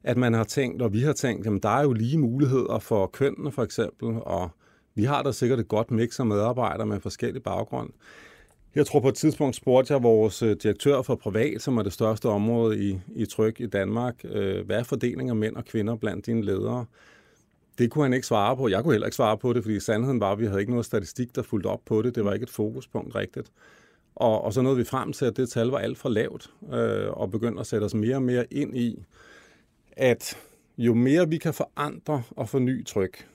[0.05, 3.07] at man har tænkt, og vi har tænkt, at der er jo lige muligheder for
[3.07, 4.51] kønnene for eksempel, og
[4.95, 7.91] vi har da sikkert et godt mix af medarbejdere med forskellige baggrund.
[8.75, 11.93] Jeg tror på et tidspunkt spurgte jeg vores øh, direktør for privat, som er det
[11.93, 15.97] største område i, i tryk i Danmark, øh, hvad er fordelingen af mænd og kvinder
[15.97, 16.85] blandt dine ledere?
[17.79, 18.69] Det kunne han ikke svare på.
[18.69, 20.87] Jeg kunne heller ikke svare på det, fordi sandheden var, at vi havde ikke noget
[20.87, 22.15] statistik, der fulgte op på det.
[22.15, 23.53] Det var ikke et fokuspunkt rigtigt.
[24.17, 27.11] Og, og så nåede vi frem til, at det tal var alt for lavt, øh,
[27.11, 29.05] og begyndte at sætte os mere og mere ind i,
[30.01, 30.39] at
[30.79, 33.29] jo mere vi kan forandre og forny tryk,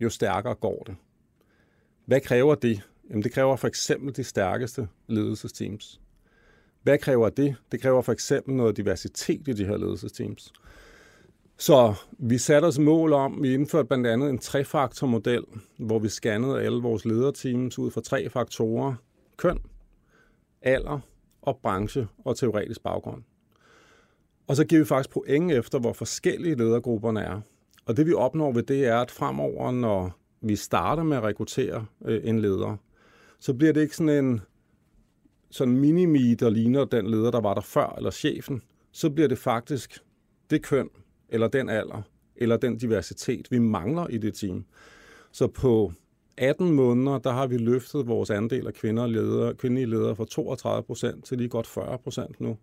[0.00, 0.96] jo stærkere går det.
[2.04, 2.82] Hvad kræver det?
[3.10, 6.00] Jamen, det kræver for eksempel de stærkeste ledelsesteams.
[6.82, 7.56] Hvad kræver det?
[7.72, 10.52] Det kræver for eksempel noget diversitet i de her ledelsesteams.
[11.56, 15.44] Så vi satte os mål om, vi indførte blandt andet en trefaktormodel,
[15.78, 18.94] hvor vi scannede alle vores lederteams ud fra tre faktorer.
[19.36, 19.58] Køn,
[20.62, 21.00] alder
[21.42, 23.22] og branche og teoretisk baggrund.
[24.46, 27.40] Og så giver vi faktisk point efter, hvor forskellige ledergrupperne er.
[27.86, 31.86] Og det vi opnår ved det er, at fremover, når vi starter med at rekruttere
[32.04, 32.76] øh, en leder,
[33.40, 34.40] så bliver det ikke sådan en
[35.50, 38.62] sådan minimi, der ligner den leder, der var der før, eller chefen.
[38.92, 39.98] Så bliver det faktisk
[40.50, 40.88] det køn,
[41.28, 42.02] eller den alder,
[42.36, 44.64] eller den diversitet, vi mangler i det team.
[45.32, 45.92] Så på
[46.36, 50.82] 18 måneder, der har vi løftet vores andel af kvinder ledere, kvindelige ledere fra 32
[50.82, 52.56] procent til lige godt 40 procent nu.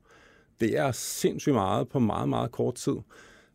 [0.61, 2.95] Det er sindssygt meget på meget, meget kort tid.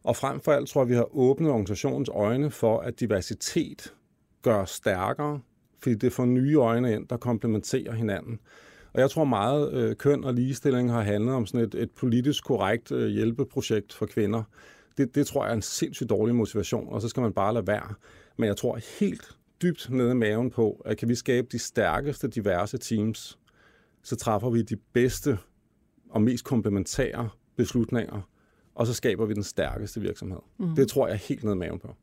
[0.04, 3.94] Og frem for alt tror jeg, vi har åbnet organisationens øjne for, at diversitet
[4.42, 5.40] gør stærkere,
[5.82, 8.38] fordi det får nye øjne ind, der komplementerer hinanden.
[8.92, 12.44] Og jeg tror meget, øh, køn og ligestilling har handlet om sådan et, et politisk
[12.44, 14.42] korrekt øh, hjælpeprojekt for kvinder.
[14.96, 17.66] Det, det tror jeg er en sindssygt dårlig motivation, og så skal man bare lade
[17.66, 17.94] være.
[18.36, 22.28] Men jeg tror helt dybt nede i maven på, at kan vi skabe de stærkeste
[22.28, 23.38] diverse teams,
[24.02, 25.38] så træffer vi de bedste
[26.10, 28.20] og mest komplementære beslutninger,
[28.74, 30.38] og så skaber vi den stærkeste virksomhed.
[30.58, 30.74] Mm.
[30.74, 31.94] Det tror jeg helt ned i maven på.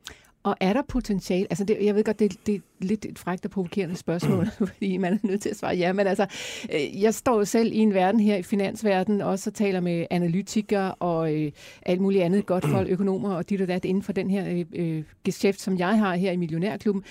[0.45, 1.47] Og er der potentiale?
[1.49, 4.97] Altså, det, jeg ved godt, det, det er lidt et frækt og provokerende spørgsmål, fordi
[4.97, 6.25] man er nødt til at svare ja, men altså,
[6.73, 10.05] øh, jeg står jo selv i en verden her i finansverdenen, og så taler med
[10.09, 14.13] analytikere og øh, alt muligt andet godt folk, økonomer og dit og dat inden for
[14.13, 17.03] den her øh, øh, geschæft, som jeg har her i Millionærklubben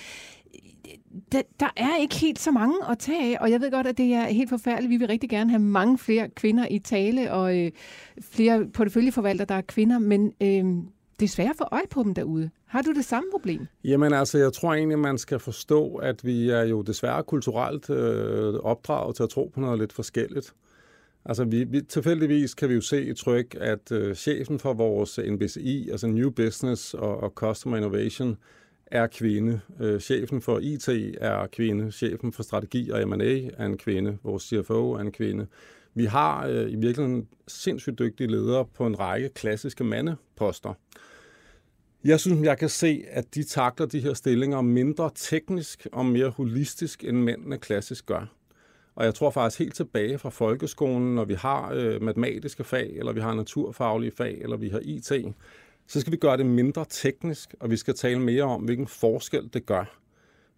[1.31, 3.97] der, der er ikke helt så mange at tage af, og jeg ved godt, at
[3.97, 4.89] det er helt forfærdeligt.
[4.89, 7.71] Vi vil rigtig gerne have mange flere kvinder i tale, og øh,
[8.21, 10.65] flere porteføljeforvaltere, der er kvinder, men øh,
[11.19, 12.49] det er svært at få øje på dem derude.
[12.65, 13.67] Har du det samme problem?
[13.83, 18.53] Jamen altså, jeg tror egentlig, man skal forstå, at vi er jo desværre kulturelt øh,
[18.53, 20.53] opdraget til at tro på noget lidt forskelligt.
[21.25, 25.19] Altså, vi, vi, tilfældigvis kan vi jo se i tryk, at øh, chefen for vores
[25.27, 28.37] NBCI, altså New Business og, og Customer Innovation,
[28.87, 29.59] er kvinde.
[29.79, 30.89] Øh, chefen for IT
[31.21, 31.91] er kvinde.
[31.91, 34.17] Chefen for strategi og M&A er en kvinde.
[34.23, 35.47] Vores CFO er en kvinde.
[35.93, 40.73] Vi har øh, i virkeligheden sindssygt dygtige ledere på en række klassiske mandeposter.
[42.03, 46.29] Jeg synes, jeg kan se, at de takler de her stillinger mindre teknisk og mere
[46.29, 48.35] holistisk, end mændene klassisk gør.
[48.95, 53.13] Og jeg tror faktisk helt tilbage fra folkeskolen, når vi har øh, matematiske fag, eller
[53.13, 55.11] vi har naturfaglige fag, eller vi har IT,
[55.87, 59.49] så skal vi gøre det mindre teknisk, og vi skal tale mere om, hvilken forskel
[59.53, 59.99] det gør.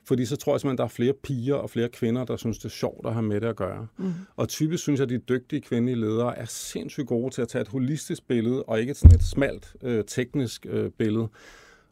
[0.06, 2.58] Fordi så tror jeg simpelthen, at der er flere piger og flere kvinder, der synes,
[2.58, 3.88] det er sjovt at have med det at gøre.
[3.98, 4.14] Mm.
[4.36, 7.62] Og typisk synes jeg, at de dygtige kvindelige ledere er sindssygt gode til at tage
[7.62, 11.28] et holistisk billede, og ikke sådan et smalt øh, teknisk øh, billede.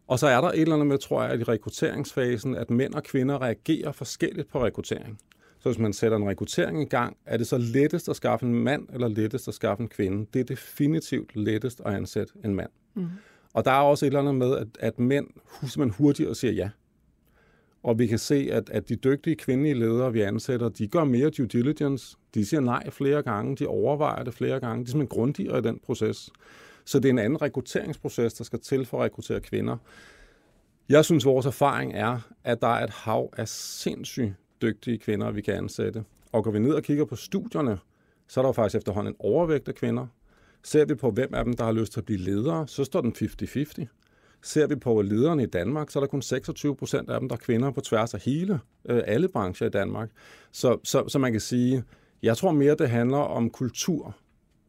[0.08, 2.94] Og så er der et eller andet med, tror jeg, at i rekrutteringsfasen, at mænd
[2.94, 5.20] og kvinder reagerer forskelligt på rekruttering.
[5.60, 8.56] Så hvis man sætter en rekruttering i gang, er det så lettest at skaffe en
[8.56, 10.28] mand, eller lettest at skaffe en kvinde?
[10.34, 12.70] Det er definitivt lettest at ansætte en mand.
[12.96, 13.08] Mm.
[13.54, 15.28] Og der er også et eller andet med, at, at mænd
[15.78, 16.70] man hurtigt og siger ja.
[17.84, 21.30] Og vi kan se, at, at de dygtige kvindelige ledere, vi ansætter, de gør mere
[21.30, 22.18] due diligence.
[22.34, 24.86] De siger nej flere gange, de overvejer det flere gange.
[24.86, 26.30] De er simpelthen grundigere i den proces.
[26.86, 29.78] Så det er en anden rekrutteringsproces, der skal til for at rekruttere kvinder.
[30.90, 35.42] Jeg synes, vores erfaring er, at der er et hav af sindssygt dygtige kvinder, vi
[35.42, 36.04] kan ansætte.
[36.32, 37.78] Og går vi ned og kigger på studierne,
[38.28, 40.08] så er der jo faktisk efterhånden en overvægt af kvinder.
[40.66, 43.02] Ser vi på, hvem af dem, der har lyst til at blive ledere, så står
[43.02, 43.86] den 50-50.
[44.44, 47.36] Ser vi på lederne i Danmark, så er der kun 26 procent af dem, der
[47.36, 50.10] er kvinder på tværs af hele, øh, alle brancher i Danmark.
[50.52, 51.84] Så, så, så man kan sige,
[52.24, 54.16] jeg tror mere, det handler om kultur,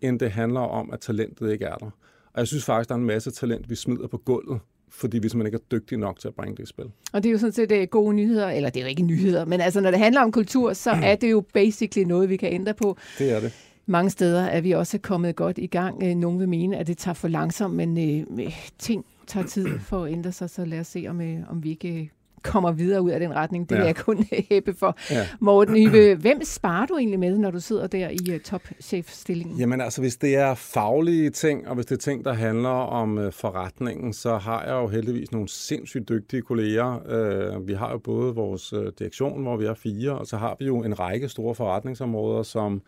[0.01, 1.91] end det handler om, at talentet ikke er der.
[2.33, 5.29] Og jeg synes faktisk, der er en masse talent, vi smider på gulvet, fordi vi
[5.29, 6.91] simpelthen ikke er dygtige nok til at bringe det i spil.
[7.13, 9.45] Og det er jo sådan set øh, gode nyheder, eller det er jo ikke nyheder,
[9.45, 12.53] men altså når det handler om kultur, så er det jo basically noget, vi kan
[12.53, 12.97] ændre på.
[13.19, 13.53] Det er det.
[13.89, 16.03] Mange steder er vi også kommet godt i gang.
[16.03, 20.05] Øh, nogle vil mene, at det tager for langsomt, men øh, ting tager tid for
[20.05, 22.11] at ændre sig, så lad os se, om, øh, om vi ikke
[22.43, 23.69] kommer videre ud af den retning.
[23.69, 23.81] Det ja.
[23.81, 24.97] vil jeg kun hæppe for.
[25.11, 25.27] Ja.
[25.41, 29.59] Morten Yve, hvem sparer du egentlig med, når du sidder der i uh, topchef-stillingen?
[29.59, 33.19] Jamen altså, hvis det er faglige ting, og hvis det er ting, der handler om
[33.19, 37.55] uh, forretningen, så har jeg jo heldigvis nogle sindssygt dygtige kolleger.
[37.57, 40.57] Uh, vi har jo både vores uh, direktion, hvor vi er fire, og så har
[40.59, 42.83] vi jo en række store forretningsområder, som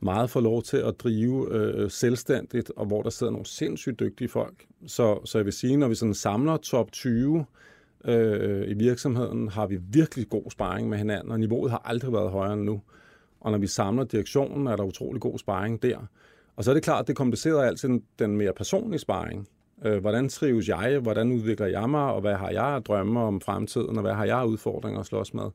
[0.00, 4.28] meget får lov til at drive øh, selvstændigt, og hvor der sidder nogle sindssygt dygtige
[4.28, 4.66] folk.
[4.86, 7.44] Så, så jeg vil sige, når vi sådan samler top 20
[8.04, 12.30] øh, i virksomheden, har vi virkelig god sparring med hinanden, og niveauet har aldrig været
[12.30, 12.80] højere end nu.
[13.40, 15.98] Og når vi samler direktionen, er der utrolig god sparring der.
[16.56, 19.48] Og så er det klart, at det komplicerer altid den, mere personlige sparring.
[19.84, 20.98] Øh, hvordan trives jeg?
[20.98, 22.12] Hvordan udvikler jeg mig?
[22.12, 23.96] Og hvad har jeg at drømme om fremtiden?
[23.96, 25.50] Og hvad har jeg udfordringer at slås med?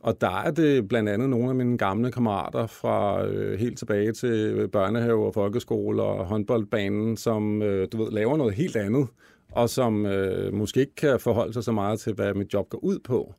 [0.00, 4.12] Og der er det blandt andet nogle af mine gamle kammerater fra øh, helt tilbage
[4.12, 9.08] til øh, børnehave og folkeskole og håndboldbanen, som øh, du ved, laver noget helt andet,
[9.52, 12.78] og som øh, måske ikke kan forholde sig så meget til, hvad mit job går
[12.78, 13.34] ud på,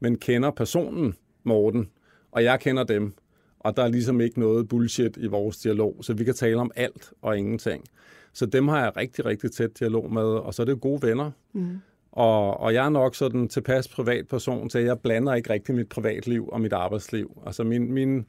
[0.00, 1.88] men kender personen, Morten,
[2.32, 3.14] og jeg kender dem,
[3.60, 6.70] og der er ligesom ikke noget bullshit i vores dialog, så vi kan tale om
[6.76, 7.84] alt og ingenting.
[8.32, 11.30] Så dem har jeg rigtig, rigtig tæt dialog med, og så er det gode venner.
[11.52, 11.78] Mm.
[12.14, 15.88] Og, og jeg er nok sådan tilpas privatperson til, at jeg blander ikke rigtig mit
[15.88, 17.42] privatliv og mit arbejdsliv.
[17.46, 18.26] Altså min, min,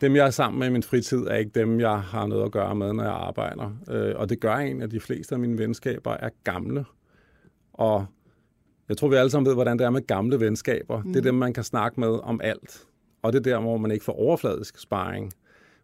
[0.00, 2.52] dem, jeg er sammen med i min fritid, er ikke dem, jeg har noget at
[2.52, 3.70] gøre med, når jeg arbejder.
[3.90, 6.84] Øh, og det gør en, at de fleste af mine venskaber er gamle.
[7.72, 8.06] Og
[8.88, 11.02] jeg tror, vi alle sammen ved, hvordan det er med gamle venskaber.
[11.02, 11.12] Mm.
[11.12, 12.86] Det er dem, man kan snakke med om alt.
[13.22, 15.32] Og det er der, hvor man ikke får overfladisk sparring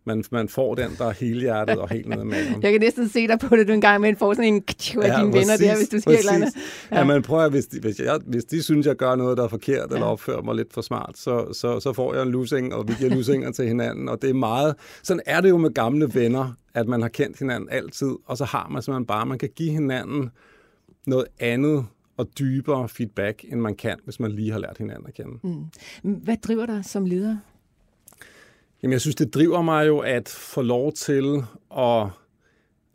[0.05, 3.29] man, man får den, der er helhjertet og helt nede med Jeg kan næsten se
[3.29, 4.63] dig på det, du engang med får sådan en
[5.03, 6.53] af ja, dine venner der, hvis du siger eller andet.
[6.91, 6.99] Ja.
[6.99, 9.49] ja, man prøver, hvis de, hvis, jeg, hvis de synes, jeg gør noget, der er
[9.49, 9.95] forkert, ja.
[9.95, 12.95] eller opfører mig lidt for smart, så, så, så får jeg en losing, og vi
[12.99, 16.53] giver losinger til hinanden, og det er meget, sådan er det jo med gamle venner,
[16.75, 19.71] at man har kendt hinanden altid, og så har man simpelthen bare, man kan give
[19.71, 20.31] hinanden
[21.07, 21.85] noget andet
[22.17, 25.39] og dybere feedback, end man kan, hvis man lige har lært hinanden at kende.
[26.03, 26.17] Mm.
[26.19, 27.37] Hvad driver dig som leder?
[28.83, 31.45] Jamen, jeg synes, det driver mig jo at få lov til
[31.79, 32.07] at...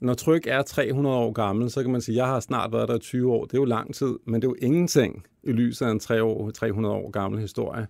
[0.01, 2.87] Når tryk er 300 år gammel, så kan man sige, at jeg har snart været
[2.87, 3.45] der i 20 år.
[3.45, 6.95] Det er jo lang tid, men det er jo ingenting i lyset af en 300
[6.95, 7.87] år gammel historie.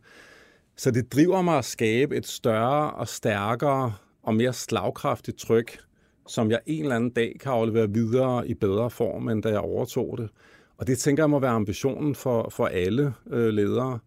[0.78, 5.80] Så det driver mig at skabe et større og stærkere og mere slagkraftigt tryk,
[6.28, 9.60] som jeg en eller anden dag kan aflevere videre i bedre form, end da jeg
[9.60, 10.30] overtog det.
[10.78, 14.00] Og det tænker jeg må være ambitionen for, for alle øh, ledere.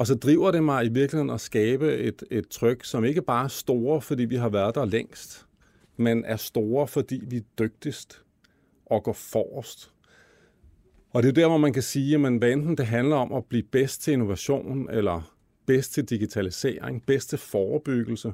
[0.00, 3.44] Og så driver det mig i virkeligheden at skabe et, et tryk, som ikke bare
[3.44, 5.46] er store, fordi vi har været der længst,
[5.96, 8.22] men er store, fordi vi er dygtigst
[8.86, 9.92] og går forrest.
[11.10, 13.32] Og det er der, hvor man kan sige, at man, hvad enten det handler om
[13.32, 15.34] at blive bedst til innovation, eller
[15.66, 18.32] bedst til digitalisering, bedst til forebyggelse,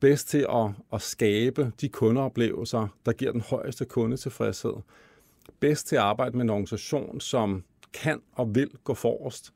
[0.00, 4.74] bedst til at, at skabe de kundeoplevelser, der giver den højeste kundetilfredshed,
[5.60, 9.52] bedst til at arbejde med en organisation, som kan og vil gå forrest,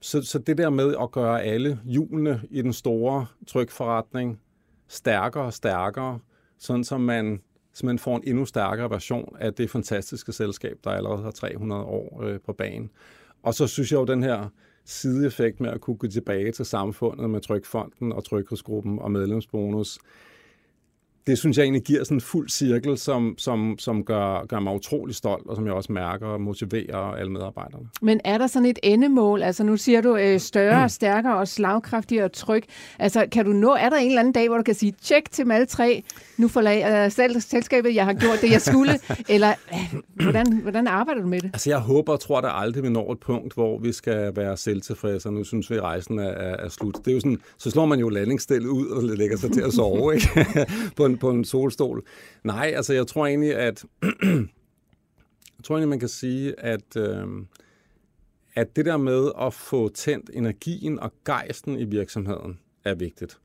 [0.00, 4.40] så, så det der med at gøre alle hjulene i den store trykforretning
[4.88, 6.18] stærkere og stærkere,
[6.58, 7.40] sådan som man,
[7.72, 11.82] så man får en endnu stærkere version af det fantastiske selskab, der allerede har 300
[11.82, 12.90] år øh, på banen.
[13.42, 14.48] Og så synes jeg jo, den her
[14.84, 19.98] sideeffekt med at kunne gå tilbage til samfundet med Trykfonden og Trykhedsgruppen og medlemsbonus,
[21.26, 24.74] det synes jeg egentlig giver sådan en fuld cirkel, som, som, som gør, gør mig
[24.74, 27.88] utrolig stolt, og som jeg også mærker og motiverer alle medarbejderne.
[28.02, 29.42] Men er der sådan et endemål?
[29.42, 32.64] Altså nu siger du øh, større, stærkere og slagkraftigere tryk.
[32.98, 35.30] Altså kan du nå, er der en eller anden dag, hvor du kan sige, tjek
[35.30, 36.02] til alle tre,
[36.36, 40.86] nu forlader øh, selv, selskabet, jeg har gjort det, jeg skulle, eller øh, hvordan, hvordan
[40.86, 41.50] arbejder du med det?
[41.52, 44.56] Altså jeg håber og tror, der aldrig vi når et punkt, hvor vi skal være
[44.56, 46.96] selvtilfredse, og nu synes vi, at rejsen er, er, er slut.
[47.04, 49.72] Det er jo sådan, så slår man jo landingsstillet ud og lægger sig til at
[49.72, 50.66] sove, ikke?
[50.96, 52.06] på en, på en solstol.
[52.44, 53.84] Nej, altså jeg tror egentlig, at
[55.58, 57.26] jeg tror egentlig, man kan sige, at, øh,
[58.54, 63.38] at det der med at få tændt energien og gejsten i virksomheden er vigtigt.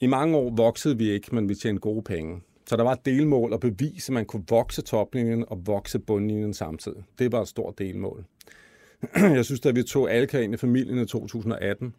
[0.00, 2.42] I mange år voksede vi ikke, men vi tjente gode penge.
[2.66, 6.54] Så der var et delmål at bevise, at man kunne vokse toplinjen og vokse bundlinjen
[6.54, 7.04] samtidig.
[7.18, 8.24] Det var et stort delmål.
[9.36, 11.94] Jeg synes, da vi tog Alka ind i familien i 2018,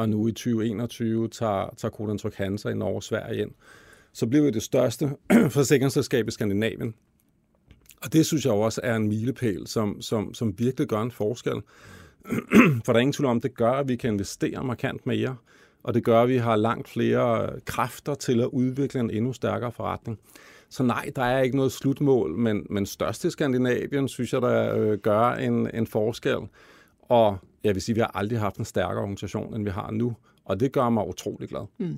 [0.00, 3.50] og nu i 2021 tager, tager Codan Tryk Hansa i Norge og Sverige ind,
[4.12, 5.10] så bliver vi det største
[5.56, 6.94] forsikringsselskab i Skandinavien.
[8.02, 11.62] Og det synes jeg også er en milepæl, som, som, som virkelig gør en forskel.
[12.84, 15.36] For der er ingen tvivl om, det gør, at vi kan investere markant mere,
[15.82, 19.72] og det gør, at vi har langt flere kræfter til at udvikle en endnu stærkere
[19.72, 20.18] forretning.
[20.68, 24.76] Så nej, der er ikke noget slutmål, men, men størst i Skandinavien, synes jeg, der
[24.76, 26.38] øh, gør en, en forskel.
[27.10, 29.90] Og jeg vil sige, at vi har aldrig haft en stærkere organisation, end vi har
[29.90, 30.16] nu.
[30.44, 31.66] Og det gør mig utrolig glad.
[31.78, 31.96] Mm.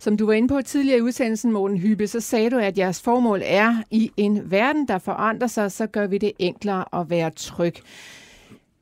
[0.00, 3.02] Som du var inde på tidligere i udsendelsen, Morten Hybe, så sagde du, at jeres
[3.02, 7.30] formål er, i en verden, der forandrer sig, så gør vi det enklere at være
[7.30, 7.74] tryg.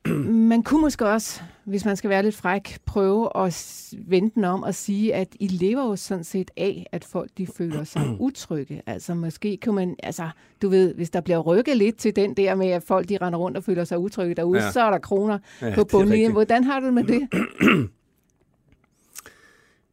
[0.51, 4.63] Man kunne måske også, hvis man skal være lidt fræk, prøve at vente den om
[4.63, 8.81] og sige, at I lever jo sådan set af, at folk de føler sig utrygge.
[8.85, 10.29] Altså måske kan man, altså
[10.61, 13.39] du ved, hvis der bliver rykket lidt til den der med, at folk de render
[13.39, 14.71] rundt og føler sig utrygge derude, ja.
[14.71, 16.31] så er der kroner ja, på bundlinjen.
[16.31, 17.27] Hvordan har du med det?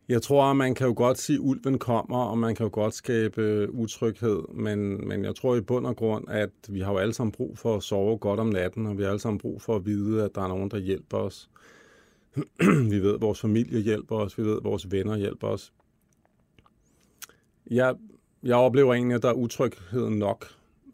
[0.08, 2.94] Jeg tror, man kan jo godt sige, at ulven kommer, og man kan jo godt
[2.94, 7.14] skabe utryghed, men, men jeg tror i bund og grund, at vi har jo alle
[7.14, 9.76] sammen brug for at sove godt om natten, og vi har alle sammen brug for
[9.76, 11.50] at vide, at der er nogen, der hjælper os.
[12.90, 15.72] vi ved, at vores familie hjælper os, vi ved, at vores venner hjælper os.
[17.70, 17.94] Jeg,
[18.42, 20.46] jeg oplever egentlig, at der er utryghed nok.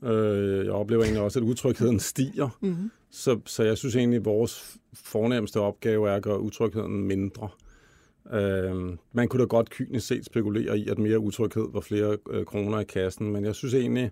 [0.02, 2.58] Øh, jeg oplever egentlig også, at utrygheden stiger.
[2.60, 2.90] Mm-hmm.
[3.10, 7.48] Så, så jeg synes egentlig, at vores fornemmeste opgave er at gøre utrygheden mindre.
[8.32, 12.44] Øh, man kunne da godt kynisk set spekulere i, at mere utryghed var flere øh,
[12.44, 14.10] kroner i kassen, men jeg synes egentlig,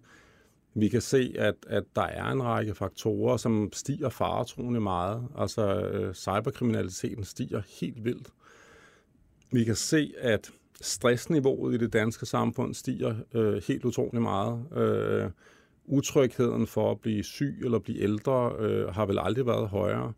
[0.74, 5.28] vi kan se, at, at der er en række faktorer, som stiger faretroende meget.
[5.38, 8.28] Altså øh, cyberkriminaliteten stiger helt vildt.
[9.52, 10.50] Vi kan se, at
[10.80, 14.66] stressniveauet i det danske samfund stiger øh, helt utrolig meget.
[14.76, 15.30] Øh,
[15.84, 20.12] utrygheden for at blive syg eller blive ældre øh, har vel aldrig været højere.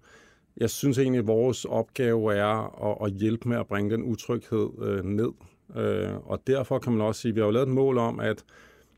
[0.57, 4.69] Jeg synes egentlig, at vores opgave er at, at hjælpe med at bringe den utryghed
[4.83, 5.33] øh, ned.
[5.77, 8.21] Øh, og derfor kan man også sige, at vi har jo lavet et mål om,
[8.21, 8.45] at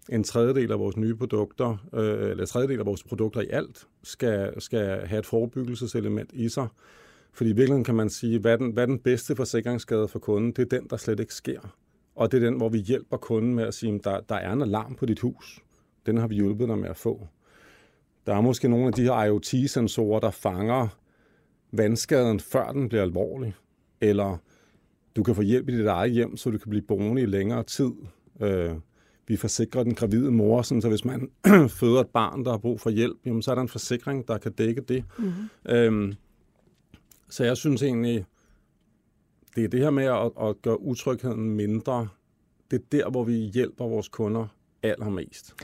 [0.08, 3.86] en tredjedel af vores nye produkter, øh, eller en tredjedel af vores produkter i alt,
[4.02, 6.68] skal, skal have et forebyggelseselement i sig.
[7.32, 10.18] Fordi i virkeligheden kan man sige, hvad er den, hvad er den bedste forsikringsskade for
[10.18, 10.52] kunden?
[10.52, 11.60] Det er den, der slet ikke sker.
[12.14, 14.52] Og det er den, hvor vi hjælper kunden med at sige, at der, der er
[14.52, 15.60] en alarm på dit hus.
[16.06, 17.26] Den har vi hjulpet dig med at få.
[18.26, 20.88] Der er måske nogle af de her IoT-sensorer, der fanger
[21.78, 23.54] vandskaden, før den bliver alvorlig,
[24.00, 24.36] eller
[25.16, 27.62] du kan få hjælp i dit eget hjem, så du kan blive boende i længere
[27.62, 27.92] tid.
[28.40, 28.74] Øh,
[29.28, 31.30] vi forsikrer den gravide mor, sådan, så hvis man
[31.80, 34.38] føder et barn, der har brug for hjælp, jamen, så er der en forsikring, der
[34.38, 35.04] kan dække det.
[35.18, 35.48] Mm-hmm.
[35.68, 36.14] Øhm,
[37.28, 38.24] så jeg synes egentlig,
[39.56, 42.08] det er det her med at, at gøre utrygheden mindre,
[42.70, 44.46] det er der, hvor vi hjælper vores kunder
[44.82, 45.54] allermest.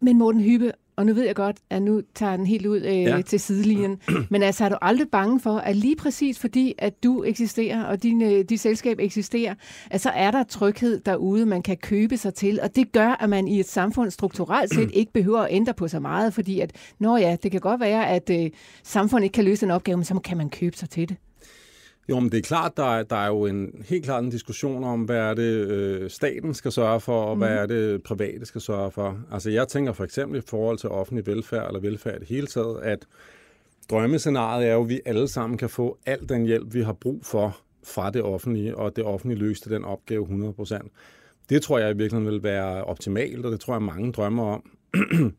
[0.00, 3.02] Men Morten Hybe, og nu ved jeg godt, at nu tager den helt ud øh,
[3.02, 3.22] ja.
[3.22, 3.98] til sidelinjen.
[4.30, 8.02] Men altså, er du aldrig bange for, at lige præcis fordi, at du eksisterer, og
[8.02, 9.54] din, øh, dit selskab eksisterer,
[9.90, 12.60] at så er der tryghed derude, man kan købe sig til.
[12.62, 15.88] Og det gør, at man i et samfund strukturelt set ikke behøver at ændre på
[15.88, 18.50] så meget, fordi at, nå ja, det kan godt være, at øh,
[18.82, 21.16] samfundet ikke kan løse en opgave, men så kan man købe sig til det.
[22.08, 24.84] Jo, men det er klart, der er, der er jo en helt klart en diskussion
[24.84, 27.38] om, hvad er det, øh, staten skal sørge for, og mm.
[27.38, 27.58] hvad mhm.
[27.58, 29.18] er det, private skal sørge for.
[29.32, 32.46] Altså jeg tænker for eksempel i forhold til offentlig velfærd, eller velfærd i det hele
[32.46, 33.06] taget, at
[33.90, 37.20] drømmescenariet er jo, at vi alle sammen kan få al den hjælp, vi har brug
[37.24, 40.88] for fra det offentlige, og det offentlige løste den opgave 100%.
[41.50, 44.70] Det tror jeg i virkeligheden vil være optimalt, og det tror jeg mange drømmer om.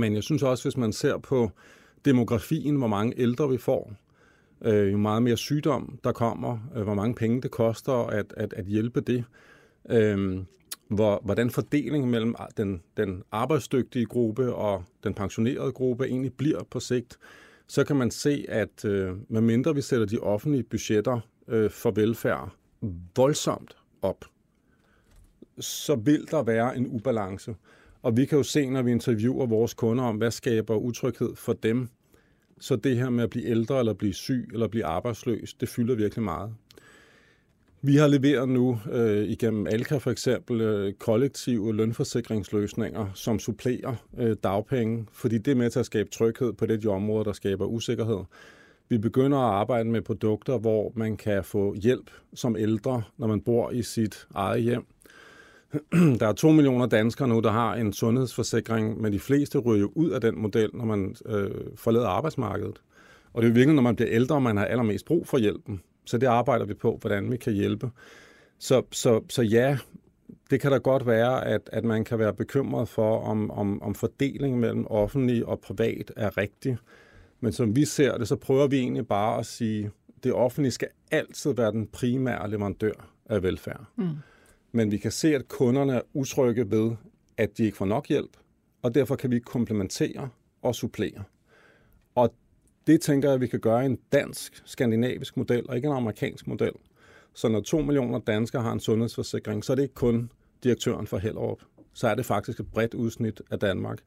[0.00, 1.50] Men jeg synes også, hvis man ser på
[2.04, 3.92] demografien, hvor mange ældre vi får,
[4.62, 8.52] øh, jo meget mere sygdom, der kommer, øh, hvor mange penge det koster at, at,
[8.52, 9.24] at hjælpe det,
[9.90, 10.38] øh,
[10.88, 16.80] hvor, hvordan fordelingen mellem den, den arbejdsdygtige gruppe og den pensionerede gruppe egentlig bliver på
[16.80, 17.18] sigt,
[17.66, 22.50] så kan man se, at øh, medmindre vi sætter de offentlige budgetter øh, for velfærd
[23.16, 24.24] voldsomt op,
[25.60, 27.54] så vil der være en ubalance.
[28.02, 31.52] Og vi kan jo se, når vi interviewer vores kunder om, hvad skaber utryghed for
[31.52, 31.88] dem,
[32.60, 35.94] så det her med at blive ældre, eller blive syg, eller blive arbejdsløs, det fylder
[35.94, 36.50] virkelig meget.
[37.82, 44.36] Vi har leveret nu øh, igennem Alka for eksempel øh, kollektive lønforsikringsløsninger, som supplerer øh,
[44.42, 47.66] dagpenge, fordi det er med til at skabe tryghed på det de områder, der skaber
[47.66, 48.18] usikkerhed.
[48.88, 53.40] Vi begynder at arbejde med produkter, hvor man kan få hjælp som ældre, når man
[53.40, 54.86] bor i sit eget hjem.
[56.20, 59.92] Der er to millioner danskere nu, der har en sundhedsforsikring, men de fleste ryger jo
[59.94, 62.82] ud af den model, når man øh, forlader arbejdsmarkedet.
[63.32, 65.80] Og det er jo virkelig, når man bliver ældre, man har allermest brug for hjælpen.
[66.04, 67.90] Så det arbejder vi på, hvordan vi kan hjælpe.
[68.58, 69.78] Så, så, så ja,
[70.50, 73.94] det kan da godt være, at, at man kan være bekymret for, om, om, om
[73.94, 76.78] fordelingen mellem offentlig og privat er rigtig.
[77.40, 79.90] Men som vi ser det, så prøver vi egentlig bare at sige,
[80.24, 83.84] det offentlige skal altid være den primære leverandør af velfærd.
[83.96, 84.08] Mm.
[84.72, 86.90] Men vi kan se, at kunderne er utrygge ved,
[87.36, 88.36] at de ikke får nok hjælp,
[88.82, 90.28] og derfor kan vi komplementere
[90.62, 91.24] og supplere.
[92.14, 92.34] Og
[92.86, 95.94] det tænker jeg, at vi kan gøre i en dansk, skandinavisk model, og ikke en
[95.94, 96.72] amerikansk model.
[97.34, 100.30] Så når to millioner danskere har en sundhedsforsikring, så er det ikke kun
[100.64, 101.62] direktøren for Hellerup.
[101.92, 103.98] Så er det faktisk et bredt udsnit af Danmark.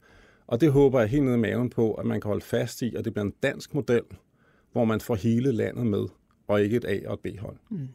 [0.46, 2.94] Og det håber jeg helt ned i maven på, at man kan holde fast i,
[2.94, 4.02] at det bliver en dansk model,
[4.72, 6.06] hvor man får hele landet med,
[6.48, 7.56] og ikke et A- og et B-hold.
[7.70, 7.88] Mm.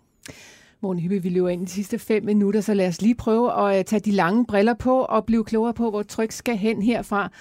[0.81, 3.79] Morten Hyppe, vi løber ind de sidste fem minutter, så lad os lige prøve at
[3.79, 7.31] øh, tage de lange briller på og blive klogere på, hvor tryk skal hen herfra.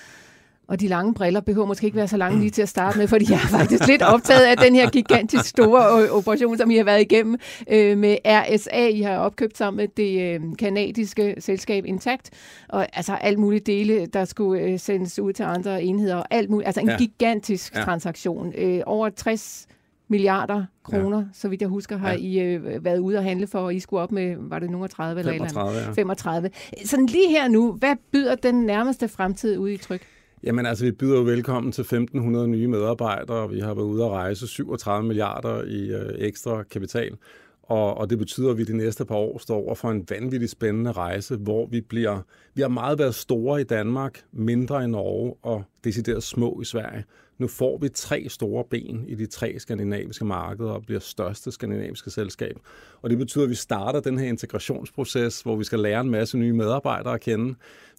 [0.68, 3.09] Og de lange briller behøver måske ikke være så lange lige til at starte med,
[3.09, 6.76] fordi jeg er faktisk lidt optaget af den her gigantisk store øh, operation, som I
[6.76, 7.39] har været igennem
[7.70, 8.87] øh, med RSA.
[8.87, 12.30] I har opkøbt sammen med det øh, kanadiske selskab Intact.
[12.68, 16.16] Og altså alt muligt dele, der skulle øh, sendes ud til andre enheder.
[16.16, 16.66] Og alt muligt.
[16.66, 16.97] Altså en ja.
[16.97, 17.82] gigantisk ja.
[17.82, 18.53] transaktion.
[18.59, 19.66] Øh, over 60
[20.09, 21.24] milliarder kroner, ja.
[21.32, 22.16] så vidt jeg husker, har ja.
[22.18, 24.88] I øh, været ude og handle for, og I skulle op med, var det nogen
[24.88, 25.92] 30 eller 35, eller ja.
[25.92, 26.50] 35.
[26.84, 30.02] Sådan lige her nu, hvad byder den nærmeste fremtid ude i tryk?
[30.42, 34.04] Jamen altså, vi byder jo velkommen til 1.500 nye medarbejdere, og vi har været ude
[34.04, 37.16] at rejse 37 milliarder i øh, ekstra kapital.
[37.62, 40.50] Og, og det betyder, at vi de næste par år står over for en vanvittig
[40.50, 42.20] spændende rejse, hvor vi bliver,
[42.54, 47.04] vi har meget været store i Danmark, mindre i Norge og decideret små i Sverige.
[47.39, 52.11] Nu får vi tre store ben i de tre skandinaviske markeder og bliver største skandinaviske
[52.11, 52.59] selskab.
[53.03, 56.39] Og det betyder, at vi starter den her integrationsproces, hvor vi skal lære en masse
[56.39, 57.55] nye medarbejdere at kende.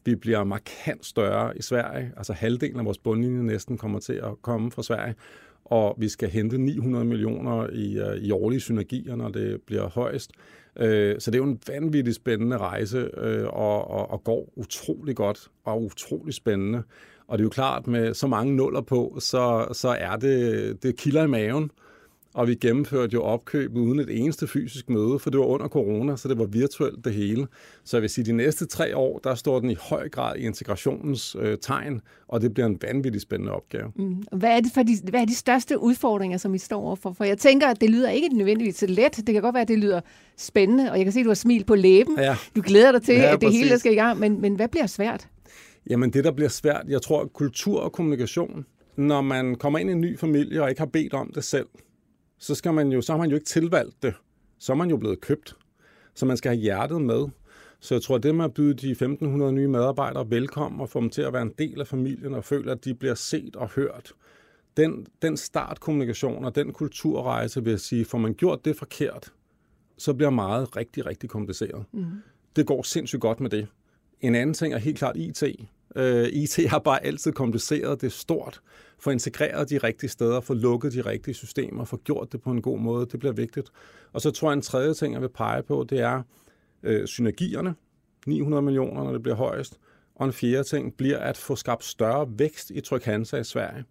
[0.06, 4.42] Vi bliver markant større i Sverige, altså halvdelen af vores bundlinje næsten kommer til at
[4.42, 5.16] komme fra Sverige
[5.70, 10.32] og vi skal hente 900 millioner i, øh, i årlige synergier, når det bliver højst.
[10.80, 15.16] Øh, så det er jo en vanvittig spændende rejse, øh, og, og, og går utrolig
[15.16, 16.84] godt og utrolig spændende.
[17.28, 20.98] Og det er jo klart, med så mange nuller på, så, så er det, det
[20.98, 21.72] kilder i maven
[22.38, 26.16] og vi gennemførte jo opkøb uden et eneste fysisk møde, for det var under corona,
[26.16, 27.48] så det var virtuelt det hele.
[27.84, 30.36] Så jeg vil sige, at de næste tre år, der står den i høj grad
[30.36, 33.92] i integrationens øh, tegn, og det bliver en vanvittig spændende opgave.
[33.96, 34.24] Mm.
[34.32, 37.14] Hvad, er det for de, hvad er de største udfordringer, som I står overfor?
[37.14, 39.18] For jeg tænker, at det lyder ikke nødvendigvis let.
[39.18, 40.02] Det kan godt være, at det lyder
[40.38, 42.20] spændende, og jeg kan se, at du har smil på læben.
[42.20, 42.36] Ja.
[42.56, 43.62] Du glæder dig til, ja, at det præcis.
[43.62, 45.28] hele skal i gang, men, men hvad bliver svært?
[45.90, 48.66] Jamen det, der bliver svært, jeg tror, kultur og kommunikation,
[48.96, 51.68] når man kommer ind i en ny familie og ikke har bedt om det selv,
[52.40, 54.14] så, skal man jo, så har man jo ikke tilvalgt det.
[54.60, 55.56] Så er man jo blevet købt.
[56.14, 57.26] Så man skal have hjertet med.
[57.80, 61.02] Så jeg tror, at det med at byde de 1.500 nye medarbejdere velkommen og få
[61.02, 63.70] dem til at være en del af familien og føle, at de bliver set og
[63.70, 64.14] hørt,
[64.78, 69.34] den, den startkommunikation og den kulturrejse, vil jeg sige, får man gjort det forkert,
[69.98, 71.86] så bliver meget rigtig, rigtig kompliceret.
[71.92, 72.06] Mm.
[72.56, 73.68] Det går sindssygt godt med det.
[74.22, 75.44] En anden ting er helt klart IT.
[75.96, 78.62] Øh, IT har bare altid kompliceret, det stort.
[79.00, 82.62] Få integreret de rigtige steder, få lukket de rigtige systemer, få gjort det på en
[82.62, 83.70] god måde, det bliver vigtigt.
[84.14, 86.22] Og så tror jeg, en tredje ting, jeg vil pege på, det er
[86.84, 87.76] øh, synergierne.
[88.28, 89.80] 900 millioner, når det bliver højest.
[90.16, 93.84] Og en fjerde ting bliver at få skabt større vækst i Tryghansa i Sverige.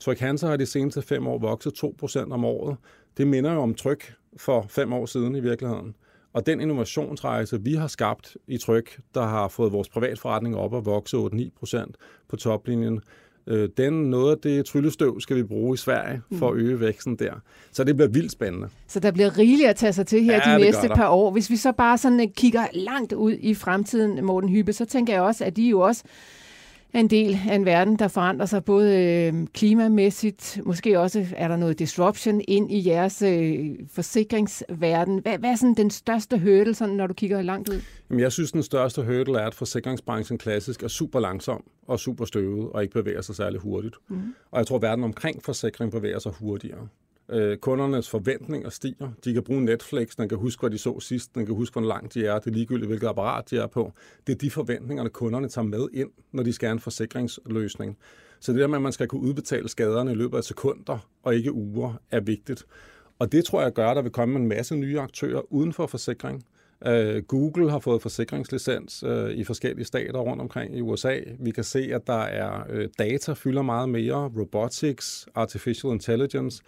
[0.00, 2.76] Tryghansa har de seneste fem år vokset 2% om året.
[3.16, 5.94] Det minder jo om Tryk for fem år siden i virkeligheden.
[6.34, 10.86] Og den innovationsrejse, vi har skabt i Tryk, der har fået vores privatforretning op og
[10.86, 11.96] vokse 8-9 procent
[12.28, 13.00] på toplinjen,
[13.46, 16.60] øh, den noget af det tryllestøv skal vi bruge i Sverige for at mm.
[16.60, 17.32] øge væksten der.
[17.72, 18.68] Så det bliver vildt spændende.
[18.86, 21.30] Så der bliver rigeligt at tage sig til her ja, de næste par år.
[21.30, 25.12] Hvis vi så bare sådan øh, kigger langt ud i fremtiden, Morten Hyppe, så tænker
[25.12, 26.04] jeg også, at de jo også
[26.94, 31.48] er en del af en verden, der forandrer sig både øh, klimamæssigt, måske også er
[31.48, 35.18] der noget disruption ind i jeres øh, forsikringsverden.
[35.18, 37.80] Hvad, hvad er sådan den største hurdle, sådan, når du kigger langt ud?
[38.10, 42.24] Jamen, jeg synes, den største hurdle er, at forsikringsbranchen klassisk er super langsom og super
[42.24, 43.94] støvet og ikke bevæger sig særlig hurtigt.
[44.08, 44.34] Mm.
[44.50, 46.88] Og jeg tror, at verden omkring forsikring bevæger sig hurtigere.
[47.28, 49.10] Øh, kundernes forventninger stiger.
[49.24, 51.88] De kan bruge Netflix, den kan huske, hvad de så sidst, den kan huske, hvor
[51.88, 53.92] langt de er, det er ligegyldigt, hvilket apparat de er på.
[54.26, 57.98] Det er de forventninger, kunderne tager med ind, når de skal have en forsikringsløsning.
[58.40, 61.34] Så det der med, at man skal kunne udbetale skaderne i løbet af sekunder og
[61.34, 62.66] ikke uger, er vigtigt.
[63.18, 65.86] Og det tror jeg gør, at der vil komme en masse nye aktører uden for
[65.86, 66.44] forsikring.
[66.86, 71.20] Øh, Google har fået forsikringslicens øh, i forskellige stater rundt omkring i USA.
[71.38, 76.62] Vi kan se, at der er øh, data fylder meget mere, robotics, artificial intelligence.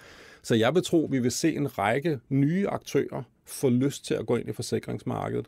[0.46, 4.14] Så jeg vil tro, at vi vil se en række nye aktører få lyst til
[4.14, 5.46] at gå ind i forsikringsmarkedet.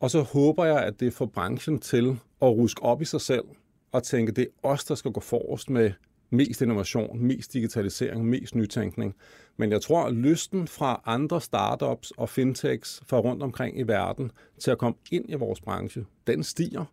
[0.00, 3.44] Og så håber jeg, at det får branchen til at ruske op i sig selv
[3.92, 5.92] og tænke, at det er os, der skal gå forrest med
[6.30, 9.14] mest innovation, mest digitalisering, mest nytænkning.
[9.56, 14.30] Men jeg tror, at lysten fra andre startups og fintechs fra rundt omkring i verden
[14.58, 16.84] til at komme ind i vores branche, den stiger.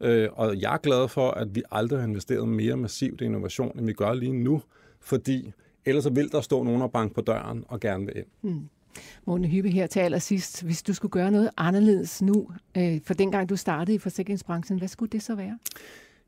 [0.00, 3.78] Øh, og jeg er glad for, at vi aldrig har investeret mere massivt i innovation,
[3.78, 4.62] end vi gør lige nu,
[5.00, 5.52] fordi
[5.88, 8.26] Ellers så vil der stå nogen og banke på døren og gerne vil ind.
[8.42, 8.68] Mm.
[9.24, 10.62] Morten Hyppe her til allersidst.
[10.62, 14.88] Hvis du skulle gøre noget anderledes nu, øh, for dengang du startede i forsikringsbranchen, hvad
[14.88, 15.58] skulle det så være?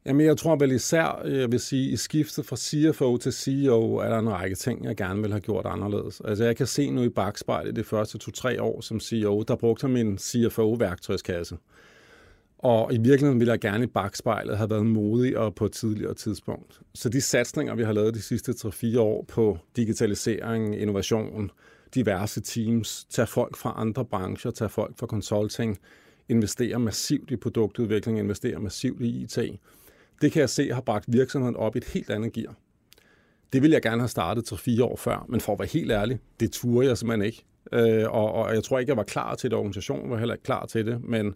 [0.06, 4.08] Jamen, jeg tror vel især, jeg vil sige, i skiftet fra CFO til CEO, er
[4.08, 6.22] der en række ting, jeg gerne vil have gjort anderledes.
[6.24, 9.86] Altså, jeg kan se nu i bagspejlet de første to-tre år som CEO, der brugte
[9.86, 11.56] jeg min CFO-værktøjskasse.
[12.62, 16.14] Og i virkeligheden ville jeg gerne i bagspejlet have været modig og på et tidligere
[16.14, 16.80] tidspunkt.
[16.94, 21.50] Så de satsninger, vi har lavet de sidste 3-4 år på digitalisering, innovation,
[21.94, 25.78] diverse teams, tage folk fra andre brancher, tage folk fra consulting,
[26.28, 29.38] investere massivt i produktudvikling, investere massivt i IT,
[30.22, 32.54] det kan jeg se har bragt virksomheden op i et helt andet gear.
[33.52, 35.92] Det ville jeg gerne have startet til fire år før, men for at være helt
[35.92, 37.44] ærlig, det turde jeg simpelthen ikke.
[37.72, 39.58] Øh, og, og jeg tror ikke, jeg var klar til det.
[39.58, 41.34] Organisationen var heller ikke klar til det, men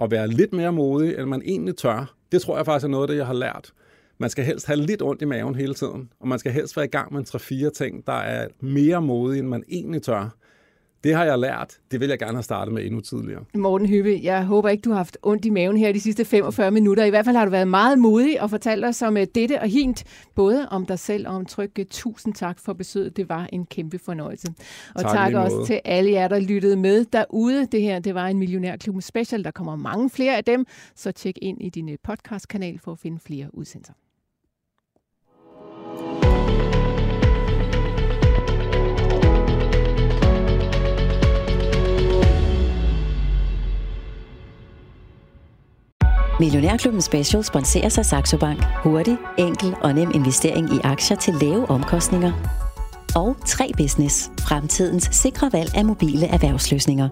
[0.00, 3.04] at være lidt mere modig, end man egentlig tør, det tror jeg faktisk er noget
[3.04, 3.72] af det, jeg har lært.
[4.18, 6.86] Man skal helst have lidt ondt i maven hele tiden, og man skal helst være
[6.86, 10.36] i gang med en 3-4 ting, der er mere modige, end man egentlig tør.
[11.04, 11.78] Det har jeg lært.
[11.90, 13.44] Det vil jeg gerne have startet med endnu tidligere.
[13.54, 16.70] Morten Hyppe, jeg håber ikke, du har haft ondt i maven her de sidste 45
[16.70, 17.04] minutter.
[17.04, 19.68] I hvert fald har du været meget modig og fortalt os om øh, dette og
[19.68, 21.78] hint, både om dig selv og om Tryk.
[21.90, 23.16] Tusind tak for besøget.
[23.16, 24.48] Det var en kæmpe fornøjelse.
[24.94, 27.66] Og tak, tak også til alle jer, der lyttede med derude.
[27.72, 29.44] Det her det var en Millionærklub special.
[29.44, 32.98] Der kommer mange flere af dem, så tjek ind i din øh, podcastkanal for at
[32.98, 33.92] finde flere udsendelser.
[46.40, 48.64] Millionærklubben Special sponserer sig Saxo Bank.
[48.82, 52.32] Hurtig, enkel og nem investering i aktier til lave omkostninger.
[53.16, 54.30] Og 3 Business.
[54.40, 57.08] Fremtidens sikre valg af mobile erhvervsløsninger.